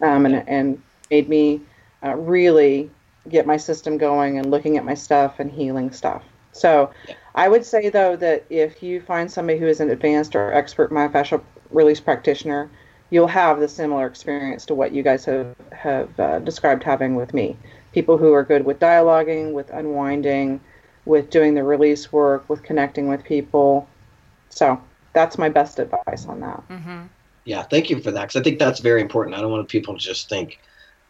um, 0.00 0.24
and 0.24 0.48
and 0.48 0.82
made 1.10 1.28
me 1.28 1.60
uh, 2.02 2.14
really 2.16 2.90
get 3.28 3.46
my 3.46 3.58
system 3.58 3.98
going 3.98 4.38
and 4.38 4.50
looking 4.50 4.78
at 4.78 4.84
my 4.86 4.94
stuff 4.94 5.40
and 5.40 5.50
healing 5.50 5.90
stuff. 5.92 6.22
So 6.52 6.90
I 7.34 7.50
would 7.50 7.66
say 7.66 7.90
though 7.90 8.16
that 8.16 8.46
if 8.48 8.82
you 8.82 9.02
find 9.02 9.30
somebody 9.30 9.58
who 9.58 9.66
is 9.66 9.80
an 9.80 9.90
advanced 9.90 10.34
or 10.34 10.54
expert 10.54 10.90
myofascial 10.90 11.42
release 11.70 12.00
practitioner, 12.00 12.70
you'll 13.10 13.26
have 13.26 13.60
the 13.60 13.68
similar 13.68 14.06
experience 14.06 14.64
to 14.66 14.74
what 14.74 14.92
you 14.92 15.02
guys 15.02 15.26
have 15.26 15.54
have 15.72 16.18
uh, 16.18 16.38
described 16.38 16.82
having 16.82 17.14
with 17.14 17.34
me. 17.34 17.58
People 17.92 18.16
who 18.16 18.32
are 18.32 18.42
good 18.42 18.64
with 18.64 18.80
dialoguing, 18.80 19.52
with 19.52 19.68
unwinding, 19.68 20.62
with 21.04 21.30
doing 21.30 21.54
the 21.54 21.64
release 21.64 22.12
work, 22.12 22.48
with 22.48 22.62
connecting 22.62 23.08
with 23.08 23.24
people. 23.24 23.88
So 24.50 24.80
that's 25.14 25.38
my 25.38 25.48
best 25.48 25.78
advice 25.78 26.26
on 26.26 26.40
that. 26.40 26.62
Mhm. 26.68 27.08
Yeah, 27.44 27.62
thank 27.62 27.90
you 27.90 28.00
for 28.00 28.10
that 28.12 28.22
because 28.28 28.36
I 28.40 28.42
think 28.44 28.58
that's 28.58 28.80
very 28.80 29.00
important. 29.00 29.36
I 29.36 29.40
don't 29.40 29.50
want 29.50 29.68
people 29.68 29.94
to 29.94 30.00
just 30.00 30.28
think, 30.28 30.58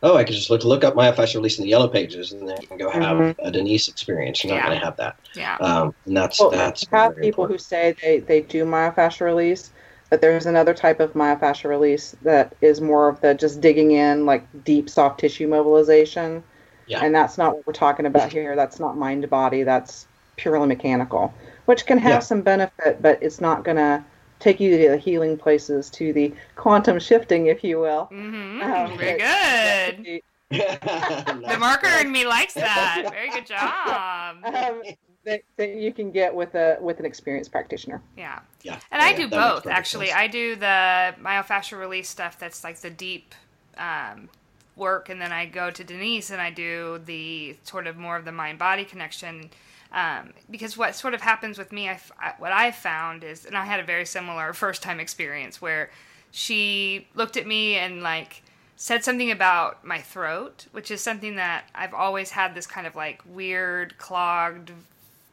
oh, 0.02 0.16
I 0.16 0.24
could 0.24 0.34
just 0.34 0.50
look 0.50 0.64
look 0.64 0.82
up 0.82 0.96
my 0.96 1.10
myofascial 1.10 1.36
release 1.36 1.58
in 1.58 1.64
the 1.64 1.70
yellow 1.70 1.88
pages 1.88 2.32
and 2.32 2.48
then 2.48 2.58
go 2.78 2.90
have 2.90 3.18
Mhm. 3.18 3.34
a 3.40 3.50
Denise 3.50 3.88
experience. 3.88 4.42
You're 4.42 4.54
not 4.54 4.60
Yeah. 4.60 4.66
going 4.66 4.78
to 4.78 4.84
have 4.84 4.96
that. 4.96 5.16
Yeah. 5.34 5.56
Um, 5.60 5.94
and 6.06 6.16
that's 6.16 6.40
Well, 6.40 6.50
that's 6.50 6.86
I 6.92 6.96
have 6.96 7.14
very 7.14 7.26
people 7.26 7.44
important. 7.44 7.60
who 7.60 7.64
say 7.64 7.94
they, 8.02 8.18
they 8.20 8.40
do 8.40 8.64
myofascial 8.64 9.26
release, 9.26 9.70
but 10.10 10.20
there's 10.20 10.46
another 10.46 10.74
type 10.74 11.00
of 11.00 11.12
myofascial 11.12 11.68
release 11.68 12.16
that 12.22 12.54
is 12.60 12.80
more 12.80 13.08
of 13.08 13.20
the 13.20 13.34
just 13.34 13.60
digging 13.60 13.92
in, 13.92 14.26
like 14.26 14.44
deep 14.64 14.88
soft 14.88 15.20
tissue 15.20 15.46
mobilization. 15.46 16.42
Yeah. 16.86 17.04
And 17.04 17.14
that's 17.14 17.38
not 17.38 17.54
what 17.56 17.66
we're 17.66 17.72
talking 17.72 18.06
about 18.06 18.32
here. 18.32 18.56
That's 18.56 18.78
not 18.80 18.96
mind 18.96 19.22
to 19.22 19.28
body. 19.28 19.62
That's 19.62 20.06
purely 20.36 20.66
mechanical, 20.66 21.32
which 21.66 21.86
can 21.86 21.98
have 21.98 22.10
Yeah. 22.10 22.18
some 22.20 22.42
benefit, 22.42 23.00
but 23.02 23.22
it's 23.22 23.40
not 23.40 23.64
going 23.64 23.76
to 23.76 24.04
take 24.40 24.58
you 24.58 24.76
to 24.76 24.88
the 24.90 24.96
healing 24.96 25.36
places, 25.36 25.88
to 25.90 26.12
the 26.12 26.34
quantum 26.56 26.98
shifting, 26.98 27.46
if 27.46 27.62
you 27.62 27.78
will. 27.78 28.08
Mhm. 28.12 28.62
Um, 28.62 28.98
Very 28.98 29.18
but- 29.18 30.02
good. 30.04 30.20
The 30.52 31.56
marker 31.58 31.88
in 32.00 32.12
me 32.12 32.26
likes 32.26 32.52
that. 32.54 33.06
Very 33.10 33.30
good 33.30 33.46
job. 33.54 34.44
um, 34.44 34.82
that, 35.24 35.40
that 35.56 35.74
you 35.76 35.92
can 35.92 36.10
get 36.10 36.34
with 36.34 36.54
a 36.56 36.76
with 36.80 36.98
an 36.98 37.06
experienced 37.06 37.52
practitioner. 37.52 38.02
Yeah. 38.18 38.40
Yeah, 38.62 38.78
And 38.90 39.00
I 39.00 39.14
do 39.14 39.28
both, 39.28 39.66
actually. 39.66 40.08
sense. 40.08 40.18
I 40.18 40.26
do 40.26 40.56
the 40.56 41.14
myofascial 41.22 41.78
release 41.78 42.08
stuff 42.10 42.38
that's 42.38 42.64
like 42.64 42.78
the 42.80 42.90
deep 42.90 43.34
um, 43.78 44.28
work, 44.76 45.08
and 45.08 45.20
then 45.20 45.32
I 45.32 45.46
go 45.46 45.70
to 45.70 45.84
Denise 45.84 46.30
and 46.30 46.40
I 46.40 46.50
do 46.50 47.00
the 47.04 47.56
sort 47.64 47.86
of 47.86 47.96
more 47.96 48.16
of 48.16 48.24
the 48.24 48.32
mind 48.32 48.58
body 48.58 48.84
connection. 48.84 49.50
Um, 49.92 50.32
because 50.50 50.76
what 50.78 50.94
sort 50.94 51.12
of 51.12 51.20
happens 51.20 51.58
with 51.58 51.70
me, 51.72 51.88
I 51.88 52.00
I- 52.18 52.34
what 52.38 52.52
I've 52.52 52.76
found 52.76 53.24
is, 53.24 53.44
and 53.44 53.56
I 53.56 53.64
had 53.66 53.80
a 53.80 53.84
very 53.84 54.06
similar 54.06 54.52
first 54.64 54.82
time 54.82 55.00
experience 55.00 55.60
where 55.60 55.90
she 56.30 57.06
looked 57.14 57.36
at 57.36 57.46
me 57.46 57.74
and 57.76 58.02
like 58.02 58.42
said 58.76 59.04
something 59.04 59.30
about 59.30 59.84
my 59.84 60.00
throat, 60.00 60.66
which 60.72 60.90
is 60.90 61.00
something 61.00 61.36
that 61.36 61.64
I've 61.74 61.94
always 61.94 62.30
had 62.30 62.54
this 62.54 62.66
kind 62.66 62.86
of 62.86 62.96
like 62.96 63.22
weird 63.26 63.96
clogged 63.98 64.72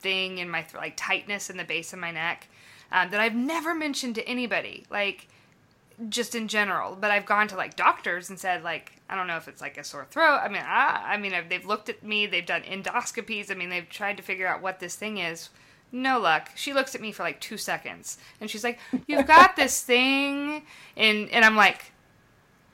thing 0.01 0.37
in 0.37 0.49
my 0.49 0.65
like 0.75 0.93
tightness 0.97 1.49
in 1.49 1.57
the 1.57 1.63
base 1.63 1.93
of 1.93 1.99
my 1.99 2.11
neck 2.11 2.47
um, 2.91 3.09
that 3.11 3.19
I've 3.19 3.35
never 3.35 3.73
mentioned 3.73 4.15
to 4.15 4.27
anybody, 4.27 4.85
like 4.89 5.27
just 6.09 6.35
in 6.35 6.47
general. 6.47 6.97
But 6.99 7.11
I've 7.11 7.25
gone 7.25 7.47
to 7.47 7.55
like 7.55 7.75
doctors 7.75 8.29
and 8.29 8.37
said 8.37 8.63
like 8.63 8.98
I 9.09 9.15
don't 9.15 9.27
know 9.27 9.37
if 9.37 9.47
it's 9.47 9.61
like 9.61 9.77
a 9.77 9.83
sore 9.83 10.05
throat. 10.09 10.39
I 10.43 10.47
mean, 10.47 10.61
I, 10.63 11.13
I 11.13 11.17
mean 11.17 11.33
they've 11.49 11.65
looked 11.65 11.89
at 11.89 12.03
me, 12.03 12.27
they've 12.27 12.45
done 12.45 12.61
endoscopies. 12.61 13.49
I 13.49 13.55
mean, 13.55 13.69
they've 13.69 13.89
tried 13.89 14.17
to 14.17 14.23
figure 14.23 14.47
out 14.47 14.61
what 14.61 14.79
this 14.79 14.95
thing 14.95 15.17
is. 15.17 15.49
No 15.91 16.19
luck. 16.19 16.51
She 16.55 16.73
looks 16.73 16.93
at 16.93 17.01
me 17.01 17.11
for 17.11 17.23
like 17.23 17.41
two 17.41 17.57
seconds 17.57 18.19
and 18.39 18.49
she's 18.49 18.63
like, 18.63 18.77
"You've 19.07 19.25
got 19.25 19.55
this 19.55 19.81
thing," 19.81 20.63
and 20.95 21.29
and 21.29 21.43
I'm 21.43 21.55
like. 21.55 21.91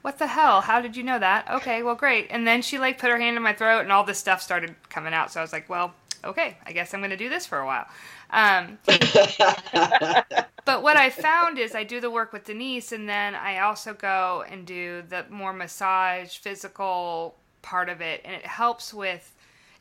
What 0.01 0.19
the 0.19 0.27
hell? 0.27 0.61
How 0.61 0.81
did 0.81 0.95
you 0.95 1.01
know 1.01 1.17
that? 1.17 1.49
Okay, 1.49 1.81
well, 1.81 1.95
great. 1.95 2.27
And 2.29 2.45
then 2.45 2.61
she 2.61 2.77
like 2.77 2.99
put 2.99 3.09
her 3.09 3.17
hand 3.17 3.37
in 3.37 3.41
my 3.41 3.53
throat, 3.53 3.79
and 3.79 3.91
all 3.91 4.03
this 4.03 4.19
stuff 4.19 4.39
started 4.39 4.75
coming 4.87 5.15
out. 5.15 5.31
So 5.31 5.39
I 5.39 5.43
was 5.43 5.51
like, 5.51 5.67
"Well, 5.67 5.95
okay, 6.23 6.57
I 6.63 6.73
guess 6.73 6.93
I'm 6.93 6.99
going 6.99 7.09
to 7.09 7.17
do 7.17 7.27
this 7.27 7.47
for 7.47 7.57
a 7.57 7.65
while." 7.65 7.87
Um, 8.35 8.79
but 10.65 10.83
what 10.83 10.97
I 10.97 11.09
found 11.09 11.57
is 11.57 11.73
I 11.73 11.85
do 11.85 12.01
the 12.01 12.11
work 12.11 12.33
with 12.33 12.43
Denise, 12.43 12.91
and 12.91 13.07
then 13.07 13.33
I 13.33 13.59
also 13.59 13.93
go 13.93 14.43
and 14.49 14.67
do 14.67 15.03
the 15.07 15.25
more 15.29 15.53
massage, 15.53 16.37
physical 16.37 17.35
part 17.61 17.87
of 17.87 18.01
it, 18.01 18.21
and 18.25 18.35
it 18.35 18.45
helps 18.45 18.93
with. 18.93 19.31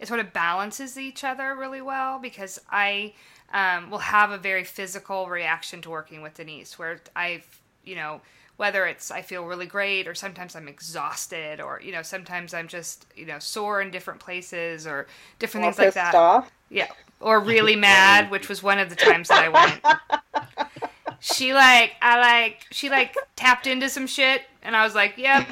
It 0.00 0.08
sort 0.08 0.20
of 0.20 0.32
balances 0.32 0.98
each 0.98 1.24
other 1.24 1.54
really 1.54 1.80
well 1.80 2.18
because 2.18 2.60
I 2.68 3.14
um, 3.52 3.90
will 3.90 3.98
have 3.98 4.32
a 4.32 4.38
very 4.38 4.64
physical 4.64 5.28
reaction 5.28 5.80
to 5.82 5.90
working 5.90 6.20
with 6.20 6.34
Denise, 6.34 6.78
where 6.78 7.00
I, 7.14 7.42
you 7.84 7.94
know, 7.94 8.20
whether 8.56 8.86
it's 8.86 9.10
I 9.10 9.22
feel 9.22 9.44
really 9.44 9.66
great 9.66 10.06
or 10.06 10.14
sometimes 10.14 10.54
I'm 10.54 10.68
exhausted 10.68 11.60
or 11.60 11.80
you 11.82 11.92
know 11.92 12.02
sometimes 12.02 12.54
I'm 12.54 12.68
just 12.68 13.06
you 13.16 13.26
know 13.26 13.38
sore 13.38 13.80
in 13.80 13.90
different 13.90 14.20
places 14.20 14.86
or 14.86 15.06
different 15.38 15.66
All 15.66 15.72
things 15.72 15.96
like 15.96 16.12
that. 16.12 16.14
off. 16.14 16.50
Yeah, 16.70 16.88
or 17.20 17.40
really 17.40 17.76
mad, 17.90 18.30
which 18.30 18.48
was 18.48 18.62
one 18.62 18.78
of 18.78 18.90
the 18.90 18.96
times 18.96 19.28
that 19.28 19.44
I 19.44 19.48
went. 19.48 19.84
She 21.20 21.54
like 21.54 21.92
I 22.02 22.18
like 22.18 22.66
she 22.70 22.90
like 22.90 23.16
tapped 23.34 23.66
into 23.66 23.88
some 23.88 24.06
shit, 24.06 24.42
and 24.62 24.76
I 24.76 24.84
was 24.84 24.94
like, 24.94 25.16
"Yep, 25.16 25.48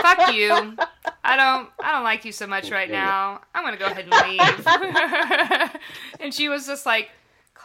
fuck 0.00 0.32
you. 0.32 0.50
I 1.22 1.36
don't 1.36 1.68
I 1.78 1.92
don't 1.92 2.04
like 2.04 2.24
you 2.24 2.32
so 2.32 2.46
much 2.46 2.70
right 2.70 2.90
now. 2.90 3.42
I'm 3.54 3.64
gonna 3.64 3.76
go 3.76 3.84
ahead 3.84 4.06
and 4.10 5.70
leave." 5.70 5.80
and 6.20 6.32
she 6.32 6.48
was 6.48 6.66
just 6.66 6.86
like, 6.86 7.10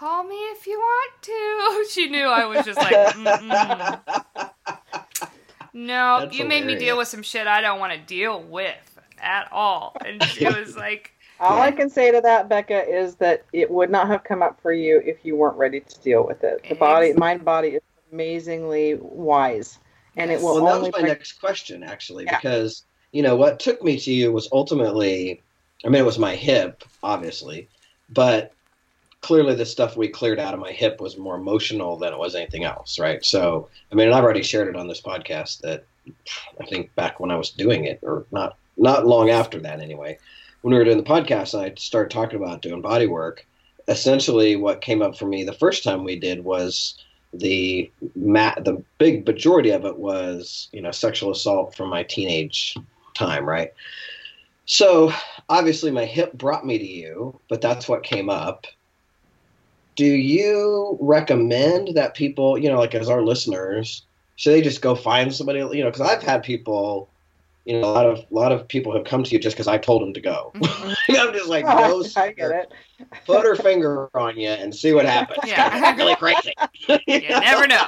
"Call 0.04 0.26
me 0.26 0.36
if 0.36 0.68
you 0.68 0.78
want 0.78 1.12
to." 1.22 1.32
Oh, 1.66 1.86
she 1.90 2.10
knew 2.10 2.26
I 2.26 2.46
was 2.46 2.66
just 2.66 2.78
like, 2.78 2.94
Mm-mm. 3.16 4.00
"No, 5.74 6.20
That's 6.20 6.38
you 6.38 6.44
made 6.46 6.66
me 6.66 6.76
deal 6.76 6.98
with 6.98 7.08
some 7.08 7.24
shit 7.24 7.48
I 7.48 7.62
don't 7.62 7.80
want 7.80 7.94
to 7.94 8.00
deal 8.00 8.42
with 8.42 9.00
at 9.20 9.48
all." 9.52 9.96
And 10.06 10.22
she 10.24 10.46
was 10.60 10.76
like. 10.76 11.12
All 11.40 11.62
I 11.62 11.72
can 11.72 11.90
say 11.90 12.12
to 12.12 12.22
that, 12.22 12.48
Becca, 12.48 12.88
is 12.88 13.16
that 13.16 13.44
it 13.54 13.70
would 13.70 13.90
not 13.90 14.08
have 14.08 14.24
come 14.24 14.42
up 14.42 14.62
for 14.62 14.72
you 14.72 15.02
if 15.06 15.18
you 15.24 15.36
weren't 15.36 15.58
ready 15.58 15.80
to 15.82 16.00
deal 16.02 16.26
with 16.26 16.44
it. 16.44 16.64
The 16.70 16.76
body, 16.76 17.14
mind 17.14 17.44
body 17.44 17.70
is 17.70 17.82
amazingly 18.14 18.96
wise, 18.96 19.80
and 20.16 20.32
it 20.32 20.40
will 20.42 20.62
well, 20.62 20.74
that 20.74 20.82
was 20.82 20.92
my 20.92 21.00
bring- 21.00 21.08
next 21.08 21.34
question, 21.34 21.84
actually, 21.84 22.26
Yeah. 22.26 22.38
because 22.38 22.84
you 23.12 23.24
know 23.24 23.36
what 23.36 23.60
took 23.60 23.82
me 23.84 23.98
to 24.00 24.12
you 24.12 24.32
was 24.32 24.48
ultimately, 24.52 25.42
I 25.84 25.90
mean, 25.90 26.02
it 26.02 26.06
was 26.06 26.20
my 26.20 26.36
hip, 26.36 26.84
obviously, 27.02 27.68
but 28.10 28.54
clearly 29.24 29.56
the 29.56 29.66
stuff 29.66 29.98
we 29.98 30.10
cleared 30.10 30.38
out 30.38 30.54
of 30.54 30.60
my 30.60 30.72
hip 30.72 31.00
was 31.02 31.18
more 31.18 31.36
emotional 31.36 31.98
than 31.98 32.14
it 32.14 32.20
was 32.20 32.36
anything 32.36 32.66
else, 32.66 33.00
right? 33.00 33.26
So, 33.26 33.70
I 33.92 33.96
mean, 33.96 34.12
I've 34.12 34.24
already 34.24 34.44
shared 34.44 34.68
it 34.68 34.76
on 34.76 34.88
this 34.88 35.02
podcast 35.02 35.62
that 35.62 35.86
I 36.60 36.66
think 36.66 36.94
back 36.96 37.20
when 37.20 37.32
I 37.32 37.38
was 37.38 37.50
doing 37.50 37.86
it, 37.86 38.00
or 38.04 38.26
not 38.32 38.58
not 38.76 39.08
long 39.08 39.30
after 39.30 39.60
that, 39.62 39.80
anyway, 39.80 40.20
when 40.62 40.74
we 40.74 40.78
were 40.78 40.86
doing 40.86 40.98
the 40.98 41.04
podcast, 41.04 41.58
I 41.58 41.74
started 41.78 42.12
talking 42.12 42.42
about 42.42 42.62
doing 42.62 42.82
body 42.82 43.08
work. 43.08 43.48
Essentially, 43.88 44.56
what 44.56 44.82
came 44.82 45.02
up 45.02 45.18
for 45.18 45.26
me 45.26 45.44
the 45.44 45.54
first 45.54 45.84
time 45.84 46.04
we 46.04 46.20
did 46.20 46.44
was 46.44 46.96
the 47.34 47.90
ma- 48.16 48.60
the 48.60 48.84
big 48.98 49.26
majority 49.26 49.72
of 49.72 49.86
it 49.86 49.98
was 49.98 50.70
you 50.72 50.82
know 50.82 50.92
sexual 50.92 51.32
assault 51.32 51.76
from 51.76 51.90
my 51.90 52.04
teenage 52.04 52.78
time 53.16 53.44
right 53.44 53.74
so 54.66 55.12
obviously 55.50 55.90
my 55.90 56.06
hip 56.06 56.32
brought 56.34 56.66
me 56.66 56.78
to 56.78 56.86
you 56.86 57.40
but 57.50 57.60
that's 57.60 57.90
what 57.90 58.04
came 58.04 58.30
up 58.30 58.68
do 59.96 60.06
you 60.06 60.98
recommend 61.02 61.90
that 61.96 62.14
people 62.16 62.58
you 62.58 62.70
know 62.70 62.80
like 62.80 62.96
as 62.96 63.10
our 63.10 63.22
listeners 63.22 64.04
should 64.36 64.52
they 64.54 64.62
just 64.62 64.82
go 64.82 64.96
find 64.96 65.34
somebody 65.34 65.60
you 65.60 65.84
know 65.84 65.90
because 65.92 66.02
i've 66.02 66.24
had 66.24 66.44
people 66.44 67.10
you 67.66 67.80
know 67.80 67.88
a 67.88 67.92
lot 67.92 68.06
of 68.06 68.20
a 68.20 68.26
lot 68.34 68.52
of 68.52 68.68
people 68.68 68.94
have 68.96 69.06
come 69.06 69.24
to 69.24 69.32
you 69.32 69.40
just 69.40 69.56
because 69.56 69.68
i 69.68 69.78
told 69.78 70.02
them 70.02 70.14
to 70.14 70.22
go 70.22 70.52
i'm 70.64 71.34
just 71.34 71.48
like 71.48 71.66
go 71.66 72.04
I 72.16 72.32
get 72.32 72.52
it. 72.52 72.74
put 73.26 73.46
her 73.46 73.56
finger 73.56 74.10
on 74.16 74.38
you 74.38 74.50
and 74.50 74.74
see 74.74 74.94
what 74.94 75.06
happens 75.06 75.40
Yeah. 75.46 75.90
It's 75.92 75.98
really 75.98 76.16
crazy 76.16 76.54
You 77.08 77.30
never 77.30 77.68
know. 77.68 77.88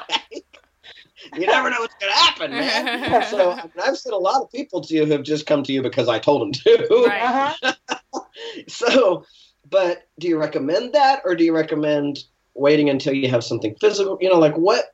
you 1.36 1.48
never 1.48 1.70
know 1.70 1.80
what's 1.80 1.96
going 1.96 2.12
to 2.14 2.18
happen, 2.20 2.52
man. 2.52 3.26
so 3.30 3.52
I 3.52 3.64
mean, 3.64 3.72
I've 3.84 3.98
seen 3.98 4.14
a 4.14 4.18
lot 4.18 4.42
of 4.42 4.52
people 4.52 4.82
to 4.82 4.94
you 4.94 5.06
who 5.06 5.12
have 5.14 5.24
just 5.24 5.46
come 5.48 5.64
to 5.64 5.74
you 5.74 5.82
because 5.82 6.08
I 6.08 6.20
told 6.20 6.42
them 6.42 6.52
to. 6.52 7.06
Right. 7.08 7.22
Uh-huh. 7.24 8.20
so, 8.68 9.26
but 9.70 10.08
do 10.20 10.28
you 10.28 10.38
recommend 10.40 10.94
that, 10.94 11.22
or 11.26 11.36
do 11.36 11.44
you 11.44 11.56
recommend 11.56 12.20
waiting 12.54 12.90
until 12.90 13.14
you 13.14 13.30
have 13.30 13.44
something 13.44 13.76
physical? 13.82 14.18
You 14.22 14.30
know, 14.30 14.40
like 14.40 14.58
what 14.58 14.86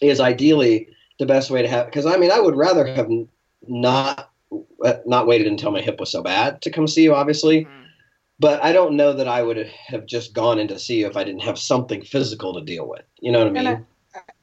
is 0.00 0.20
ideally 0.20 0.88
the 1.18 1.26
best 1.26 1.50
way 1.50 1.62
to 1.62 1.68
have? 1.68 1.86
Because 1.86 2.06
I 2.06 2.16
mean, 2.16 2.32
I 2.32 2.40
would 2.40 2.56
rather 2.56 2.86
have 2.86 3.08
not 3.66 4.30
uh, 4.84 4.94
not 5.06 5.26
waited 5.26 5.46
until 5.46 5.70
my 5.70 5.80
hip 5.80 6.00
was 6.00 6.10
so 6.10 6.22
bad 6.22 6.62
to 6.62 6.70
come 6.70 6.88
see 6.88 7.04
you, 7.04 7.14
obviously. 7.14 7.64
Mhm. 7.64 7.86
But 8.38 8.62
I 8.64 8.72
don't 8.72 8.96
know 8.96 9.12
that 9.12 9.28
I 9.28 9.42
would 9.42 9.58
have 9.86 10.06
just 10.06 10.34
gone 10.34 10.58
in 10.58 10.68
to 10.68 10.78
see 10.78 11.00
you 11.00 11.06
if 11.06 11.16
I 11.16 11.24
didn't 11.24 11.42
have 11.42 11.58
something 11.58 12.02
physical 12.02 12.54
to 12.54 12.60
deal 12.60 12.88
with. 12.88 13.04
You 13.20 13.32
know 13.32 13.38
what 13.38 13.48
I 13.48 13.50
And 13.54 13.68
mean? 13.68 13.86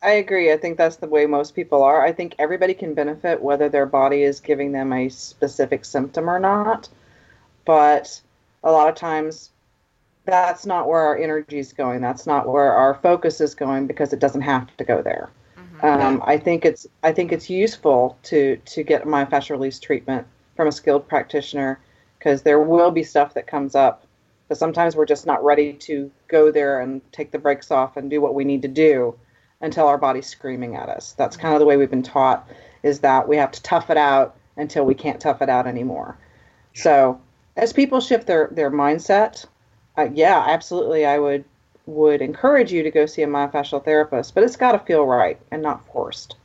I 0.02 0.12
agree. 0.12 0.52
I 0.52 0.58
think 0.58 0.78
that's 0.78 0.95
the 0.98 1.08
way 1.08 1.26
most 1.26 1.56
people 1.56 1.84
are. 1.84 2.04
I 2.04 2.12
think 2.12 2.36
everybody 2.39 2.74
can 2.74 2.93
benefit 2.93 3.41
whether 3.41 3.69
their 3.69 3.86
body 3.86 4.24
is 4.24 4.39
giving 4.39 4.72
them 4.72 4.93
a 4.93 5.10
specific 5.10 5.86
symptom 5.86 6.30
or 6.30 6.39
not. 6.39 6.89
But 7.65 8.22
a 8.63 8.72
lot 8.72 8.89
of 8.89 8.95
times, 8.95 9.52
that's 10.26 10.65
not 10.65 10.88
where 10.88 11.00
our 11.00 11.17
energy 11.17 11.60
is 11.60 11.74
going. 11.74 12.02
That's 12.02 12.28
not 12.28 12.48
where 12.48 12.74
our 12.74 12.95
focus 12.95 13.41
is 13.41 13.56
going 13.56 13.88
because 13.88 14.13
it 14.13 14.19
doesn't 14.19 14.41
have 14.41 14.76
to 14.78 14.84
go 14.84 15.02
there. 15.02 15.30
Mhm. 15.58 15.84
Um, 15.84 16.24
I 16.26 16.38
think 16.38 16.65
it's 16.65 16.88
I 17.04 17.12
think 17.12 17.32
it's 17.32 17.50
useful 17.50 18.17
to 18.24 18.58
to 18.58 18.84
get 18.84 19.06
myofascial 19.06 19.52
release 19.52 19.80
treatment 19.80 20.28
from 20.56 20.67
a 20.67 20.72
skilled 20.72 21.08
practitioner 21.08 21.80
because 22.17 22.41
there 22.41 22.60
will 22.60 22.91
be 22.91 23.04
stuff 23.04 23.34
that 23.34 23.48
comes 23.48 23.76
up, 23.76 24.04
but 24.50 24.58
sometimes 24.58 24.95
we're 24.95 25.06
just 25.06 25.26
not 25.26 25.43
ready 25.43 25.74
to 25.74 26.12
go 26.28 26.52
there 26.52 26.82
and 26.82 27.02
take 27.12 27.32
the 27.32 27.39
brakes 27.39 27.72
off 27.72 27.95
and 27.95 28.10
do 28.10 28.19
what 28.19 28.36
we 28.36 28.43
need 28.43 28.62
to 28.62 28.67
do 28.67 29.15
until 29.62 29.88
our 29.88 29.98
body's 29.98 30.28
screaming 30.28 30.76
at 30.76 30.89
us. 30.89 31.13
That's 31.13 31.38
kind 31.38 31.54
of 31.54 31.60
the 31.60 31.65
way 31.65 31.78
we've 31.78 31.89
been 31.89 32.04
taught 32.04 32.48
is 32.84 33.00
that 33.00 33.28
we 33.28 33.38
have 33.38 33.52
to 33.52 33.63
tough 33.63 33.89
it 33.89 33.98
out 33.98 34.36
until 34.58 34.86
we 34.86 34.95
can't 34.95 35.19
tough 35.19 35.41
it 35.41 35.50
out 35.50 35.67
anymore. 35.67 36.17
So 36.74 37.19
as 37.60 37.74
people 37.74 38.02
shift 38.02 38.28
their 38.28 38.50
their 38.52 38.72
mindset, 38.72 39.45
uh, 39.98 40.10
yeah, 40.13 40.43
absolutely, 40.48 41.06
I 41.06 41.19
would 41.19 41.43
would 41.86 42.22
encourage 42.22 42.72
you 42.72 42.84
to 42.84 42.91
go 42.91 43.06
see 43.06 43.24
a 43.24 43.28
myofascial 43.28 43.84
therapist, 43.84 44.36
but 44.36 44.43
it's 44.43 44.56
got 44.56 44.74
to 44.74 44.80
feel 44.80 45.06
right 45.06 45.39
and 45.52 45.62
not 45.62 45.86
forced. 45.91 46.36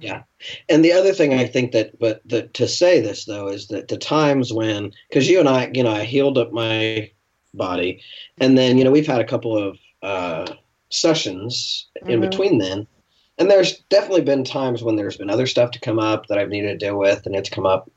Yeah. 0.00 0.22
And 0.68 0.84
the 0.84 0.92
other 0.92 1.12
thing 1.12 1.34
I 1.34 1.46
think 1.46 1.72
that, 1.72 1.98
but 1.98 2.22
the, 2.24 2.48
to 2.48 2.66
say 2.68 3.00
this 3.00 3.24
though, 3.24 3.48
is 3.48 3.68
that 3.68 3.88
the 3.88 3.98
times 3.98 4.52
when, 4.52 4.92
because 5.08 5.28
you 5.28 5.40
and 5.40 5.48
I, 5.48 5.70
you 5.74 5.82
know, 5.82 5.90
I 5.90 6.04
healed 6.04 6.38
up 6.38 6.52
my 6.52 7.10
body, 7.54 8.02
and 8.38 8.56
then 8.56 8.78
you 8.78 8.84
know 8.84 8.90
we've 8.90 9.06
had 9.06 9.20
a 9.20 9.26
couple 9.26 9.56
of 9.56 9.78
uh, 10.02 10.46
sessions 10.90 11.88
in 12.08 12.20
Mhm. 12.20 12.30
between 12.30 12.58
then, 12.58 12.86
and 13.38 13.50
there's 13.50 13.78
definitely 13.90 14.22
been 14.22 14.44
times 14.44 14.82
when 14.82 14.96
there's 14.96 15.16
been 15.16 15.30
other 15.30 15.46
stuff 15.46 15.70
to 15.72 15.80
come 15.80 15.98
up 15.98 16.26
that 16.26 16.38
I've 16.38 16.48
needed 16.48 16.78
to 16.78 16.86
deal 16.86 16.98
with, 16.98 17.26
and 17.26 17.34
it's 17.34 17.50
come 17.50 17.66
up. 17.66 17.90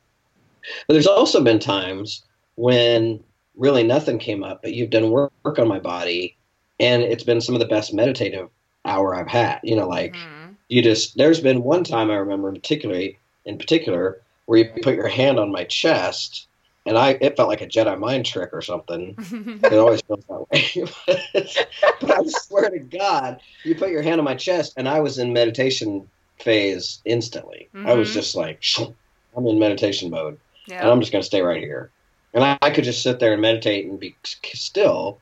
But 0.88 0.94
there's 0.94 1.08
also 1.08 1.44
been 1.44 1.60
times 1.60 2.24
when 2.56 3.24
really 3.56 3.84
nothing 3.84 4.20
came 4.20 4.44
up, 4.44 4.62
but 4.62 4.74
you've 4.74 4.90
done 4.90 5.10
work, 5.12 5.32
work 5.44 5.60
on 5.60 5.68
my 5.68 5.80
body, 5.80 6.38
and 6.80 7.04
it's 7.04 7.24
been 7.24 7.42
some 7.42 7.56
of 7.56 7.60
the 7.60 7.68
best 7.68 7.94
meditative 7.94 8.50
hour 8.86 9.16
I've 9.16 9.28
had. 9.28 9.60
You 9.64 9.76
know, 9.76 9.88
like 9.88 10.16
Mhm. 10.16 10.56
you 10.70 10.82
just 10.82 11.18
there's 11.18 11.40
been 11.40 11.64
one 11.64 11.84
time 11.84 12.10
I 12.10 12.16
remember 12.16 12.52
particularly 12.52 13.20
in 13.46 13.58
particular 13.58 14.22
where 14.46 14.60
you 14.60 14.70
put 14.82 14.96
your 14.96 15.08
hand 15.08 15.40
on 15.40 15.52
my 15.52 15.64
chest 15.66 16.48
and 16.86 16.98
I 16.98 17.12
it 17.22 17.38
felt 17.38 17.50
like 17.50 17.62
a 17.62 17.68
Jedi 17.68 17.98
mind 18.00 18.26
trick 18.26 18.50
or 18.54 18.62
something. 18.62 19.18
It 19.64 19.78
always 19.78 20.02
feels 20.02 20.26
that 20.26 20.46
way. 20.52 20.86
but 22.02 22.12
I 22.12 22.22
swear 22.28 22.70
to 22.70 22.80
God, 22.80 23.40
you 23.64 23.76
put 23.76 23.92
your 23.92 24.02
hand 24.02 24.20
on 24.20 24.26
my 24.26 24.36
chest 24.36 24.74
and 24.76 24.90
I 24.90 25.00
was 25.00 25.18
in 25.20 25.32
meditation 25.32 26.10
phase 26.40 27.02
instantly. 27.06 27.70
I 27.86 27.94
was 27.94 28.10
Mhm. 28.10 28.14
just 28.14 28.36
like 28.36 28.62
I'm 29.38 29.48
in 29.48 29.60
meditation 29.60 30.10
mode 30.10 30.38
Yeah. 30.68 30.82
and. 30.82 30.92
I'm 30.92 31.00
just 31.00 31.14
gonna 31.14 31.24
stay 31.24 31.42
right 31.42 31.62
here. 31.62 31.92
And 32.34 32.44
I, 32.44 32.58
I 32.62 32.70
could 32.72 32.84
just 32.84 33.04
sit 33.04 33.20
there 33.20 33.34
and 33.34 33.42
meditate 33.42 33.86
and 33.86 34.00
be 34.00 34.16
still 34.24 35.20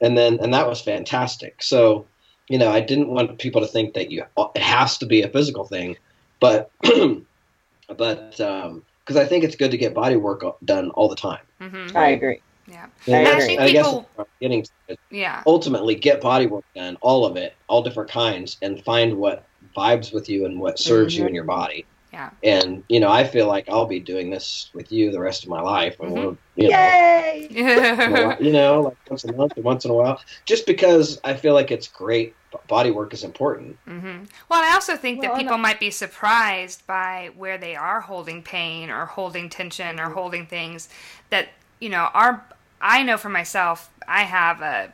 and 0.00 0.16
then 0.16 0.38
and 0.40 0.52
that 0.54 0.66
was 0.68 0.80
fantastic. 0.80 1.62
So 1.62 2.06
you 2.48 2.58
know, 2.58 2.70
I 2.72 2.80
didn't 2.80 3.08
want 3.08 3.38
people 3.38 3.60
to 3.60 3.66
think 3.68 3.94
that 3.94 4.10
you 4.10 4.24
it 4.56 4.62
has 4.62 4.98
to 4.98 5.06
be 5.06 5.22
a 5.22 5.28
physical 5.28 5.64
thing, 5.64 5.96
but 6.40 6.70
but 7.96 8.40
um, 8.40 8.82
because 9.04 9.16
I 9.16 9.24
think 9.26 9.44
it's 9.44 9.56
good 9.56 9.70
to 9.70 9.76
get 9.78 9.94
body 9.94 10.16
work 10.16 10.42
done 10.64 10.90
all 10.90 11.08
the 11.08 11.16
time. 11.16 11.40
Mhm. 11.60 11.94
I 11.94 12.08
agree. 12.10 12.40
Yeah. 12.66 12.86
And 13.06 13.26
I 13.28 13.32
agree. 13.32 13.54
and 13.56 13.64
I 13.64 13.70
guess 13.72 13.86
People- 13.86 14.28
getting 14.40 14.62
to 14.62 14.70
is 14.88 14.96
Yeah. 15.10 15.42
ultimately 15.46 15.94
get 15.96 16.20
body 16.20 16.46
work 16.46 16.64
done, 16.74 16.96
all 17.00 17.24
of 17.26 17.36
it, 17.36 17.54
all 17.68 17.82
different 17.82 18.10
kinds, 18.10 18.56
and 18.62 18.82
find 18.84 19.16
what 19.16 19.44
vibes 19.76 20.12
with 20.12 20.28
you 20.28 20.46
and 20.46 20.58
what 20.60 20.78
serves 20.78 21.16
you 21.16 21.24
Mhm. 21.24 21.28
in 21.28 21.34
your 21.34 21.44
body. 21.44 21.84
Yeah. 22.12 22.30
And 22.42 22.84
you 22.88 23.00
know, 23.00 23.10
I 23.10 23.24
feel 23.24 23.46
like 23.46 23.68
I'll 23.68 23.86
be 23.86 24.00
doing 24.00 24.30
this 24.30 24.70
with 24.74 24.90
you 24.92 25.10
the 25.12 25.20
rest 25.20 25.44
of 25.44 25.50
my 25.50 25.60
life, 25.60 25.96
and 26.00 26.10
Mhm. 26.10 26.12
we'll, 26.12 26.38
you 26.54 26.70
know, 26.70 26.98
Yay! 27.18 28.36
you 28.40 28.52
know, 28.52 28.82
like 28.82 28.96
once 29.08 29.24
a 29.24 29.28
month 29.28 29.52
or 29.56 29.62
once 29.62 29.84
in 29.84 29.90
a 29.90 29.94
while, 29.94 30.20
just 30.46 30.66
because 30.66 31.20
I 31.24 31.34
feel 31.34 31.54
like 31.54 31.70
it's 31.70 31.88
great. 31.88 32.36
Body 32.68 32.90
work 32.90 33.12
is 33.14 33.24
important. 33.24 33.78
hmm 33.86 34.24
Well, 34.48 34.62
I 34.62 34.72
also 34.74 34.96
think 34.96 35.20
that 35.22 35.32
Well, 35.32 35.36
and 35.36 35.48
people 35.48 35.58
might 35.58 35.80
be 35.80 35.90
surprised 35.90 36.86
by 36.86 37.30
where 37.36 37.58
they 37.58 37.74
are 37.76 38.00
holding 38.00 38.42
pain 38.42 38.90
or 38.90 39.06
holding 39.06 39.48
tension 39.48 39.98
or 39.98 40.10
holding 40.10 40.46
things 40.46 40.88
that 41.30 41.48
you 41.80 41.88
know 41.88 42.08
our. 42.14 42.46
I 42.82 43.02
know 43.02 43.18
for 43.18 43.28
myself, 43.28 43.90
I 44.08 44.22
have 44.22 44.62
a, 44.62 44.92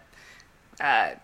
uh 0.81 1.17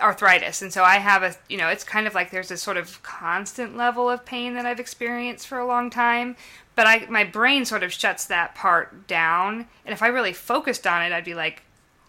arthritis, 0.00 0.62
and 0.62 0.72
so 0.72 0.82
I 0.82 0.96
have 0.96 1.22
a 1.22 1.34
you 1.48 1.56
know 1.56 1.68
it's 1.68 1.84
kind 1.84 2.06
of 2.06 2.14
like 2.14 2.30
there's 2.30 2.50
a 2.50 2.56
sort 2.56 2.76
of 2.76 3.02
constant 3.02 3.76
level 3.76 4.10
of 4.10 4.24
pain 4.24 4.54
that 4.54 4.66
I've 4.66 4.80
experienced 4.80 5.46
for 5.46 5.58
a 5.58 5.66
long 5.66 5.90
time. 5.90 6.36
But 6.74 6.86
I 6.86 7.06
my 7.08 7.24
brain 7.24 7.64
sort 7.64 7.82
of 7.82 7.92
shuts 7.92 8.26
that 8.26 8.54
part 8.54 9.06
down, 9.06 9.66
and 9.84 9.92
if 9.92 10.02
I 10.02 10.08
really 10.08 10.32
focused 10.32 10.86
on 10.86 11.02
it, 11.02 11.12
I'd 11.12 11.24
be 11.24 11.34
like, 11.34 11.62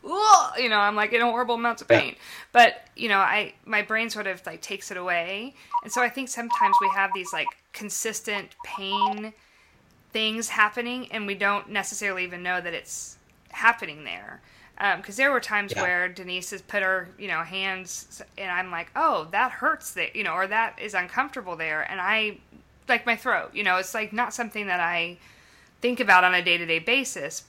Ugh! 0.08 0.54
you 0.58 0.70
know, 0.70 0.80
I'm 0.80 0.96
like 0.96 1.14
in 1.14 1.22
horrible 1.22 1.56
amounts 1.56 1.82
of 1.82 1.88
pain. 1.88 2.16
But 2.52 2.86
you 2.96 3.10
know, 3.10 3.20
I 3.20 3.54
my 3.66 3.82
brain 3.82 4.10
sort 4.10 4.28
of 4.28 4.46
like 4.46 4.62
takes 4.62 4.92
it 4.92 4.98
away, 4.98 5.54
and 5.84 5.92
so 5.92 6.02
I 6.02 6.10
think 6.10 6.30
sometimes 6.30 6.76
we 6.82 6.90
have 6.96 7.12
these 7.14 7.34
like 7.34 7.48
consistent 7.74 8.56
pain 8.64 9.34
things 10.14 10.50
happening, 10.50 11.12
and 11.12 11.28
we 11.28 11.36
don't 11.36 11.70
necessarily 11.70 12.24
even 12.24 12.42
know 12.42 12.62
that 12.62 12.74
it's 12.74 13.18
happening 13.50 14.04
there. 14.04 14.42
Because 14.78 15.18
um, 15.20 15.24
there 15.24 15.32
were 15.32 15.40
times 15.40 15.74
yeah. 15.74 15.82
where 15.82 16.10
Denise 16.10 16.52
has 16.52 16.62
put 16.62 16.84
her, 16.84 17.08
you 17.18 17.28
know, 17.28 17.44
hands, 17.44 18.22
and 18.38 18.52
I'm 18.52 18.72
like, 18.72 18.92
oh, 18.96 19.28
that 19.32 19.52
hurts, 19.52 19.94
there, 19.94 20.10
you 20.14 20.24
know, 20.24 20.34
or 20.34 20.48
that 20.48 20.78
is 20.82 20.94
uncomfortable 20.94 21.56
there, 21.56 21.90
and 21.90 22.02
I 22.02 22.40
like 22.88 23.06
my 23.06 23.16
throat, 23.16 23.52
you 23.54 23.64
know, 23.64 23.78
it's 23.78 23.94
like 23.94 24.14
not 24.14 24.34
something 24.34 24.68
that 24.68 24.80
I 24.80 25.18
think 25.82 26.00
about 26.00 26.24
on 26.24 26.34
a 26.34 26.44
day 26.44 26.58
to 26.58 26.66
day 26.66 26.80
basis. 26.80 27.44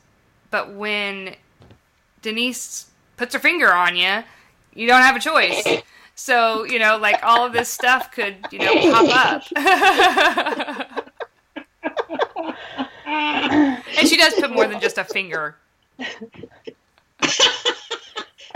But 0.50 0.72
when 0.72 1.34
Denise 2.22 2.90
puts 3.16 3.34
her 3.34 3.40
finger 3.40 3.72
on 3.72 3.96
you, 3.96 4.22
you 4.74 4.86
don't 4.86 5.02
have 5.02 5.16
a 5.16 5.20
choice. 5.20 5.66
So, 6.14 6.64
you 6.64 6.78
know, 6.78 6.96
like 6.96 7.22
all 7.22 7.44
of 7.44 7.52
this 7.52 7.68
stuff 7.68 8.10
could, 8.10 8.36
you 8.50 8.58
know, 8.58 8.72
pop 8.90 9.44
up. 9.44 9.44
and 13.06 14.08
she 14.08 14.16
does 14.16 14.32
put 14.34 14.50
more 14.50 14.66
than 14.66 14.80
just 14.80 14.96
a 14.96 15.04
finger. 15.04 15.56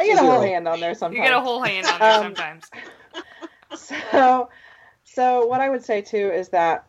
I 0.01 0.07
get 0.07 0.23
a 0.23 0.27
whole 0.27 0.41
hand 0.41 0.67
on 0.67 0.81
there 0.81 0.95
sometimes. 0.95 1.19
You 1.19 1.25
get 1.25 1.37
a 1.37 1.41
whole 1.41 1.63
hand 1.63 1.87
on 1.87 1.99
there 2.01 2.13
um, 2.13 2.23
sometimes. 2.25 2.71
So, 4.11 4.49
so 5.05 5.47
what 5.47 5.61
I 5.61 5.69
would 5.69 5.85
say 5.85 6.03
too 6.03 6.33
is 6.33 6.49
that 6.49 6.87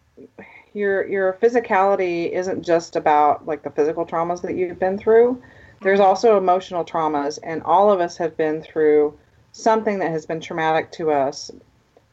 your 0.74 1.08
your 1.08 1.34
physicality 1.34 2.32
isn't 2.32 2.63
just 2.63 2.95
about 2.95 3.45
like 3.45 3.62
the 3.63 3.69
physical 3.69 4.06
traumas 4.06 4.41
that 4.41 4.56
you've 4.56 4.80
been 4.80 4.97
through. 4.97 5.41
There's 5.82 6.00
mm-hmm. 6.00 6.08
also 6.08 6.38
emotional 6.38 6.84
traumas, 6.84 7.38
and 7.43 7.62
all 7.63 7.91
of 7.91 8.00
us 8.00 8.17
have 8.17 8.36
been 8.38 8.62
through 8.62 9.17
something 9.52 10.00
that 10.00 10.12
has 10.12 10.26
been 10.26 10.41
traumatic 10.41 10.91
to 10.93 11.12
us. 11.12 11.52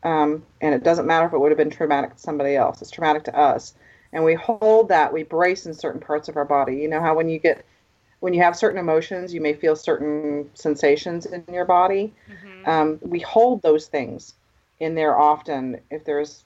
Um, 0.03 0.45
and 0.61 0.75
it 0.75 0.85
doesn't 0.85 1.07
matter 1.07 1.27
if 1.27 1.33
it 1.33 1.39
would 1.39 1.51
have 1.51 1.59
been 1.59 1.71
traumatic 1.71 2.15
to 2.15 2.21
somebody 2.21 2.57
else; 2.57 2.83
it's 2.83 2.91
traumatic 2.91 3.25
to 3.25 3.39
us. 3.39 3.75
And 4.13 4.25
we 4.25 4.35
hold 4.35 4.89
that, 4.89 5.13
we 5.13 5.23
brace 5.23 5.67
in 5.67 5.75
certain 5.75 6.01
parts 6.01 6.29
of 6.29 6.37
our 6.37 6.45
body. 6.45 6.77
You 6.77 6.89
know 6.89 7.01
how 7.01 7.15
when 7.15 7.29
you 7.29 7.39
get 7.39 7.65
when 8.21 8.35
you 8.35 8.43
have 8.43 8.57
certain 8.57 8.79
emotions, 8.79 9.33
you 9.33 9.41
may 9.41 9.55
feel 9.55 9.77
certain 9.77 10.51
sensations 10.55 11.27
in 11.27 11.45
your 11.53 11.65
body. 11.65 12.13
Mm-hmm. 12.29 12.69
Um, 12.69 12.99
we 13.03 13.21
hold 13.21 13.63
those 13.63 13.87
things 13.87 14.35
in 14.81 14.95
there 14.95 15.19
often. 15.19 15.81
If 15.91 16.05
there's 16.05 16.45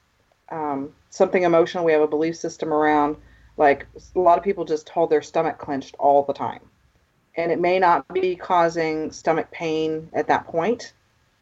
um, 0.50 0.92
something 1.10 1.42
emotional, 1.42 1.84
we 1.84 1.92
have 1.92 2.02
a 2.02 2.06
belief 2.06 2.36
system 2.36 2.72
around. 2.72 3.16
Like 3.56 3.86
a 4.14 4.18
lot 4.18 4.38
of 4.38 4.44
people 4.44 4.64
just 4.64 4.88
hold 4.88 5.10
their 5.10 5.22
stomach 5.22 5.58
clenched 5.58 5.94
all 5.98 6.22
the 6.22 6.32
time. 6.32 6.60
And 7.36 7.50
it 7.50 7.60
may 7.60 7.78
not 7.78 8.06
be 8.12 8.36
causing 8.36 9.10
stomach 9.10 9.50
pain 9.50 10.10
at 10.12 10.26
that 10.26 10.46
point, 10.46 10.92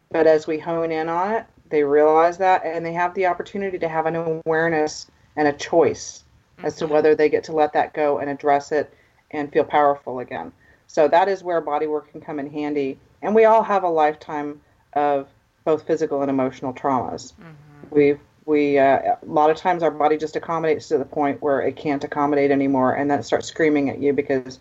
but 0.09 0.27
as 0.27 0.47
we 0.47 0.57
hone 0.57 0.91
in 0.91 1.09
on 1.09 1.33
it, 1.33 1.45
they 1.69 1.83
realize 1.83 2.37
that 2.37 2.65
and 2.65 2.85
they 2.85 2.93
have 2.93 3.13
the 3.13 3.25
opportunity 3.25 3.79
to 3.79 3.89
have 3.89 4.05
an 4.05 4.15
awareness 4.15 5.09
and 5.35 5.47
a 5.47 5.53
choice 5.53 6.23
mm-hmm. 6.57 6.67
as 6.67 6.77
to 6.77 6.85
mm-hmm. 6.85 6.93
whether 6.93 7.15
they 7.15 7.29
get 7.29 7.43
to 7.45 7.53
let 7.53 7.73
that 7.73 7.93
go 7.93 8.19
and 8.19 8.29
address 8.29 8.71
it 8.71 8.93
and 9.31 9.51
feel 9.51 9.63
powerful 9.63 10.19
again. 10.19 10.51
So 10.87 11.07
that 11.07 11.27
is 11.27 11.43
where 11.43 11.61
body 11.61 11.87
work 11.87 12.11
can 12.11 12.21
come 12.21 12.39
in 12.39 12.51
handy. 12.51 12.99
And 13.21 13.33
we 13.33 13.45
all 13.45 13.63
have 13.63 13.83
a 13.83 13.89
lifetime 13.89 14.61
of 14.93 15.27
both 15.63 15.87
physical 15.87 16.21
and 16.21 16.29
emotional 16.29 16.73
traumas. 16.73 17.33
Mm-hmm. 17.33 17.95
We've 17.95 18.19
we 18.45 18.79
uh, 18.79 19.15
a 19.21 19.25
lot 19.25 19.49
of 19.49 19.57
times 19.57 19.83
our 19.83 19.91
body 19.91 20.17
just 20.17 20.35
accommodates 20.35 20.87
to 20.87 20.97
the 20.97 21.05
point 21.05 21.41
where 21.41 21.61
it 21.61 21.75
can't 21.75 22.03
accommodate 22.03 22.51
anymore, 22.51 22.95
and 22.95 23.09
then 23.09 23.19
it 23.19 23.23
starts 23.23 23.47
screaming 23.47 23.89
at 23.89 23.99
you 23.99 24.13
because 24.13 24.59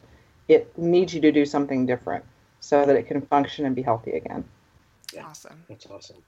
it 0.49 0.77
needs 0.79 1.15
you 1.15 1.21
to 1.23 1.33
do 1.33 1.47
something 1.47 1.87
different 1.87 2.25
so 2.61 2.85
that 2.85 2.97
it 2.97 3.07
can 3.07 3.23
function 3.23 3.65
and 3.65 3.75
be 3.75 3.83
healthy 3.83 4.13
again. 4.13 4.45
Yeah, 5.15 5.27
awesome. 5.27 5.65
That's 5.69 5.87
awesome. 5.87 6.19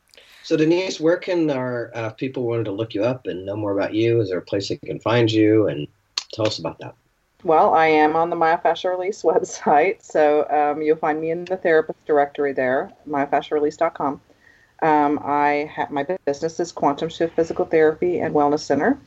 So 0.43 0.57
Denise, 0.57 0.99
where 0.99 1.19
can 1.19 1.51
our 1.51 1.93
uh, 1.95 2.11
people 2.11 2.45
wanted 2.45 2.65
to 2.65 2.73
look 2.73 2.95
you 2.95 3.05
up 3.05 3.27
and 3.27 3.47
know 3.47 3.57
more 3.57 3.77
about 3.77 3.95
you? 3.95 4.21
Is 4.21 4.31
there 4.31 4.39
a 4.39 4.43
place 4.43 4.69
they 4.69 4.77
can 4.77 4.99
find 4.99 5.31
you? 5.31 5.69
And 5.69 5.87
tell 6.33 6.47
us 6.47 6.59
about 6.59 6.79
that. 6.81 6.95
Well, 7.45 7.75
I 7.75 7.87
am 7.87 8.15
on 8.15 8.31
the 8.31 8.37
Myofascial 8.37 8.91
Release 8.91 9.23
website, 9.25 10.03
so 10.03 10.49
um, 10.49 10.83
you'll 10.83 10.97
find 10.97 11.21
me 11.21 11.31
in 11.31 11.45
the 11.45 11.57
therapist 11.57 12.05
directory 12.07 12.53
there, 12.53 12.93
myofascialrelease.com. 13.09 14.21
Um, 14.83 15.21
I 15.23 15.71
have 15.75 15.91
my 15.91 16.05
business 16.25 16.59
is 16.59 16.73
Quantum 16.73 17.09
Shift 17.09 17.37
Physical 17.37 17.65
Therapy 17.65 18.19
and 18.19 18.35
Wellness 18.35 18.61
Center 18.61 18.99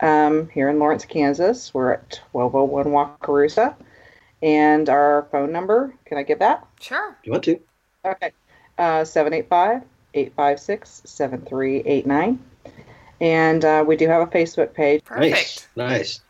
um, 0.00 0.48
here 0.48 0.68
in 0.68 0.78
Lawrence, 0.78 1.04
Kansas. 1.04 1.72
We're 1.74 1.92
at 1.92 2.20
1201 2.32 2.86
Wakarusa. 2.86 3.74
And 4.42 4.88
our 4.88 5.26
phone 5.30 5.52
number, 5.52 5.92
can 6.04 6.16
I 6.16 6.22
give 6.22 6.38
that? 6.38 6.64
Sure. 6.80 7.16
You 7.24 7.32
want 7.32 7.44
to? 7.44 7.60
Okay. 8.04 8.32
Uh, 8.78 9.04
785 9.04 9.82
856 10.14 11.02
7389. 11.04 12.38
And 13.20 13.64
uh, 13.64 13.84
we 13.86 13.96
do 13.96 14.06
have 14.06 14.22
a 14.22 14.26
Facebook 14.26 14.72
page. 14.72 15.04
Perfect. 15.04 15.34
Nice. 15.34 15.68
Nice. 15.76 16.20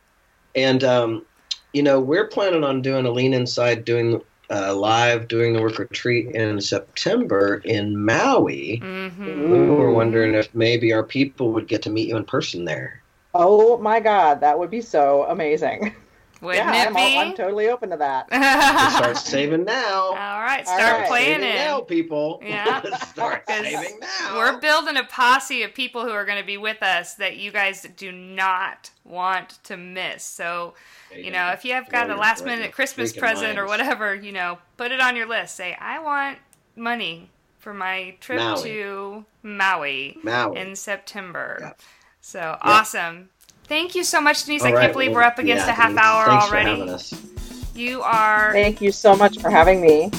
And 0.55 0.83
um, 0.83 1.27
you 1.73 1.83
know, 1.83 2.01
we're 2.01 2.27
planning 2.27 2.65
on 2.65 2.83
doing 2.83 3.07
a 3.07 3.11
lean 3.11 3.35
inside, 3.35 3.85
doing 3.85 4.21
uh, 4.51 4.75
live, 4.75 5.29
doing 5.29 5.53
the 5.53 5.61
work 5.61 5.79
retreat 5.79 6.35
in 6.35 6.61
September 6.61 7.61
in 7.65 8.03
Maui. 8.05 8.81
Mm-hmm. 8.83 9.51
We 9.51 9.71
were 9.71 9.93
wondering 9.93 10.35
if 10.35 10.55
maybe 10.55 10.93
our 10.93 11.03
people 11.03 11.53
would 11.53 11.69
get 11.69 11.83
to 11.83 11.91
meet 11.91 12.09
you 12.09 12.17
in 12.17 12.25
person 12.25 12.65
there. 12.65 13.03
Oh 13.35 13.77
my 13.79 14.01
God, 14.01 14.41
that 14.41 14.59
would 14.59 14.71
be 14.71 14.81
so 14.81 15.25
amazing. 15.29 15.95
Wouldn't 16.41 16.73
yeah, 16.73 16.83
it 16.83 16.87
I'm, 16.89 16.95
be? 16.95 17.19
I'm 17.19 17.35
totally 17.35 17.69
open 17.69 17.91
to 17.91 17.97
that. 17.97 18.29
start 18.97 19.17
saving 19.17 19.65
now. 19.65 20.09
All 20.09 20.13
right, 20.13 20.65
start 20.67 20.83
All 20.83 20.99
right. 20.99 21.09
planning 21.09 21.41
saving 21.41 21.55
now, 21.57 21.81
people. 21.81 22.41
Yeah, 22.49 22.83
start 22.99 23.45
saving 23.49 23.99
now. 24.01 24.37
We're 24.37 24.61
building 24.61 24.97
a 24.97 25.05
posse 25.05 25.63
of 25.63 25.75
people 25.75 26.05
who 26.05 26.11
are 26.11 26.25
going 26.25 26.39
to 26.39 26.47
be 26.47 26.57
with 26.57 26.83
us 26.83 27.15
that 27.15 27.37
you 27.37 27.51
guys 27.51 27.87
do 27.97 28.13
not 28.13 28.91
want 29.05 29.59
to 29.65 29.77
miss. 29.77 30.23
So, 30.23 30.75
you 31.15 31.31
know, 31.31 31.51
if 31.51 31.65
you 31.65 31.73
have 31.73 31.89
got 31.89 32.11
a 32.11 32.17
last 32.17 32.45
minute 32.45 32.73
Christmas 32.73 33.13
present 33.13 33.59
or 33.59 33.67
whatever, 33.67 34.15
you 34.15 34.33
know, 34.33 34.59
put 34.77 34.93
it 34.93 35.01
on 35.01 35.17
your 35.17 35.27
list. 35.27 35.57
Say, 35.57 35.77
I 35.79 35.99
want 35.99 36.39
money 36.77 37.31
for 37.59 37.75
my 37.75 38.17
trip 38.21 38.39
Maui. 38.39 38.63
to 38.63 39.25
Maui, 39.43 40.19
Maui, 40.23 40.57
in 40.57 40.77
September. 40.77 41.75
So 42.21 42.57
awesome. 42.63 43.31
Thank 43.69 43.95
you 43.95 44.03
so 44.03 44.21
much, 44.21 44.45
Denise. 44.45 44.63
All 44.63 44.69
I 44.69 44.81
can't 44.81 44.93
believe 44.93 45.13
we're 45.13 45.23
up 45.23 45.39
against 45.39 45.67
yeah, 45.67 45.73
a 45.73 45.75
half 45.75 45.91
Denise, 45.91 46.05
hour 46.05 46.29
already. 46.31 47.05
You 47.75 48.03
are. 48.03 48.53
Thank 48.53 48.81
you 48.81 48.91
so 48.91 49.15
much 49.15 49.39
for 49.41 49.51
having 49.51 49.81
me. 49.81 50.11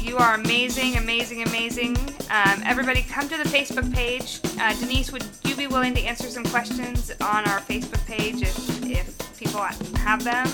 You 0.00 0.18
are 0.18 0.34
amazing, 0.34 0.96
amazing, 0.96 1.42
amazing. 1.42 1.96
Um, 2.30 2.62
everybody, 2.64 3.02
come 3.02 3.28
to 3.28 3.36
the 3.36 3.48
Facebook 3.48 3.92
page. 3.94 4.40
Uh, 4.60 4.74
Denise, 4.78 5.12
would 5.12 5.24
you 5.44 5.56
be 5.56 5.66
willing 5.66 5.94
to 5.94 6.00
answer 6.00 6.28
some 6.28 6.44
questions 6.44 7.10
on 7.20 7.48
our 7.48 7.60
Facebook 7.60 8.04
page 8.06 8.42
if, 8.42 8.84
if 8.84 9.38
people 9.38 9.62
have 9.62 10.22
them? 10.22 10.46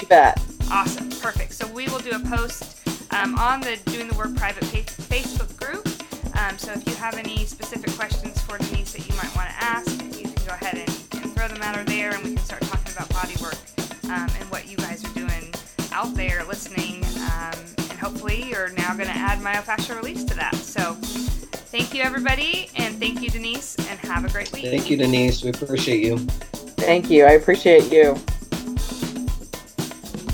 You 0.00 0.06
bet. 0.06 0.40
Awesome. 0.70 1.10
Perfect. 1.10 1.54
So 1.54 1.66
we 1.68 1.86
will 1.88 1.98
do 1.98 2.10
a 2.10 2.20
post 2.20 2.88
um, 3.12 3.34
on 3.36 3.60
the 3.60 3.78
Doing 3.86 4.08
the 4.08 4.14
Work 4.16 4.36
private 4.36 4.64
Facebook 4.64 5.56
group. 5.58 5.86
Um, 6.38 6.56
so 6.56 6.72
if 6.72 6.86
you 6.86 6.94
have 6.94 7.18
any 7.18 7.44
specific 7.44 7.92
questions 7.92 8.40
for 8.42 8.58
Denise 8.58 8.92
that 8.92 9.06
you 9.06 9.14
might 9.16 9.34
want 9.36 9.50
to 9.50 9.56
ask, 9.62 9.91
there 12.02 12.14
and 12.14 12.24
we 12.24 12.34
can 12.34 12.44
start 12.44 12.60
talking 12.62 12.92
about 12.92 13.08
body 13.10 13.34
work 13.40 13.54
um, 14.04 14.28
and 14.40 14.50
what 14.50 14.66
you 14.66 14.76
guys 14.76 15.04
are 15.04 15.14
doing 15.14 15.54
out 15.92 16.12
there 16.14 16.42
listening. 16.44 17.04
Um, 17.04 17.54
and 17.78 17.98
hopefully, 17.98 18.50
you're 18.50 18.70
now 18.70 18.92
going 18.94 19.06
to 19.06 19.14
add 19.14 19.38
myofascial 19.38 19.96
release 19.96 20.24
to 20.24 20.34
that. 20.34 20.56
So, 20.56 20.94
thank 21.70 21.94
you, 21.94 22.02
everybody. 22.02 22.70
And 22.74 22.98
thank 22.98 23.22
you, 23.22 23.30
Denise. 23.30 23.76
And 23.88 24.00
have 24.00 24.24
a 24.24 24.30
great 24.30 24.52
week. 24.52 24.64
Thank 24.64 24.90
you, 24.90 24.96
Denise. 24.96 25.44
We 25.44 25.50
appreciate 25.50 26.04
you. 26.04 26.18
Thank 26.18 27.08
you. 27.08 27.24
I 27.24 27.32
appreciate 27.32 27.92
you. 27.92 28.16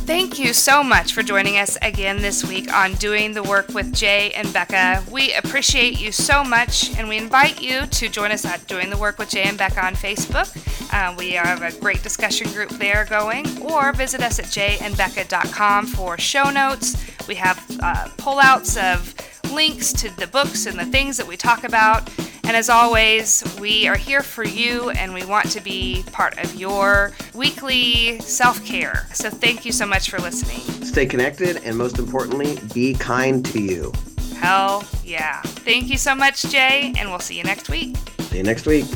Thank 0.08 0.38
you 0.38 0.54
so 0.54 0.82
much 0.82 1.12
for 1.12 1.22
joining 1.22 1.58
us 1.58 1.76
again 1.82 2.22
this 2.22 2.42
week 2.42 2.72
on 2.72 2.94
Doing 2.94 3.34
the 3.34 3.42
Work 3.42 3.68
with 3.74 3.92
Jay 3.94 4.32
and 4.32 4.50
Becca. 4.54 5.04
We 5.10 5.34
appreciate 5.34 6.00
you 6.00 6.12
so 6.12 6.42
much, 6.42 6.96
and 6.96 7.10
we 7.10 7.18
invite 7.18 7.60
you 7.60 7.84
to 7.84 8.08
join 8.08 8.32
us 8.32 8.46
at 8.46 8.66
Doing 8.66 8.88
the 8.88 8.96
Work 8.96 9.18
with 9.18 9.28
Jay 9.28 9.42
and 9.42 9.58
Becca 9.58 9.84
on 9.84 9.92
Facebook. 9.92 10.48
Uh, 10.94 11.14
we 11.18 11.32
have 11.32 11.60
a 11.60 11.78
great 11.78 12.02
discussion 12.02 12.50
group 12.52 12.70
there 12.70 13.04
going, 13.04 13.44
or 13.60 13.92
visit 13.92 14.22
us 14.22 14.38
at 14.38 14.46
jayandbecca.com 14.46 15.88
for 15.88 16.16
show 16.16 16.48
notes. 16.48 16.96
We 17.28 17.34
have 17.34 17.58
uh, 17.78 18.08
pullouts 18.16 18.78
of 18.82 19.14
links 19.52 19.92
to 19.92 20.16
the 20.16 20.26
books 20.26 20.64
and 20.64 20.78
the 20.78 20.86
things 20.86 21.18
that 21.18 21.26
we 21.26 21.36
talk 21.36 21.64
about. 21.64 22.08
And 22.48 22.56
as 22.56 22.70
always, 22.70 23.44
we 23.60 23.86
are 23.88 23.96
here 23.96 24.22
for 24.22 24.42
you 24.42 24.88
and 24.88 25.12
we 25.12 25.22
want 25.26 25.50
to 25.50 25.60
be 25.60 26.02
part 26.12 26.38
of 26.42 26.54
your 26.54 27.12
weekly 27.34 28.18
self 28.20 28.64
care. 28.64 29.06
So 29.12 29.28
thank 29.28 29.66
you 29.66 29.70
so 29.70 29.84
much 29.84 30.08
for 30.08 30.18
listening. 30.18 30.60
Stay 30.82 31.04
connected 31.04 31.58
and 31.62 31.76
most 31.76 31.98
importantly, 31.98 32.58
be 32.72 32.94
kind 32.94 33.44
to 33.44 33.60
you. 33.60 33.92
Hell 34.38 34.82
yeah. 35.04 35.42
Thank 35.42 35.90
you 35.90 35.98
so 35.98 36.14
much, 36.14 36.40
Jay, 36.44 36.94
and 36.96 37.10
we'll 37.10 37.18
see 37.18 37.36
you 37.36 37.44
next 37.44 37.68
week. 37.68 37.98
See 38.20 38.38
you 38.38 38.44
next 38.44 38.64
week. 38.64 38.86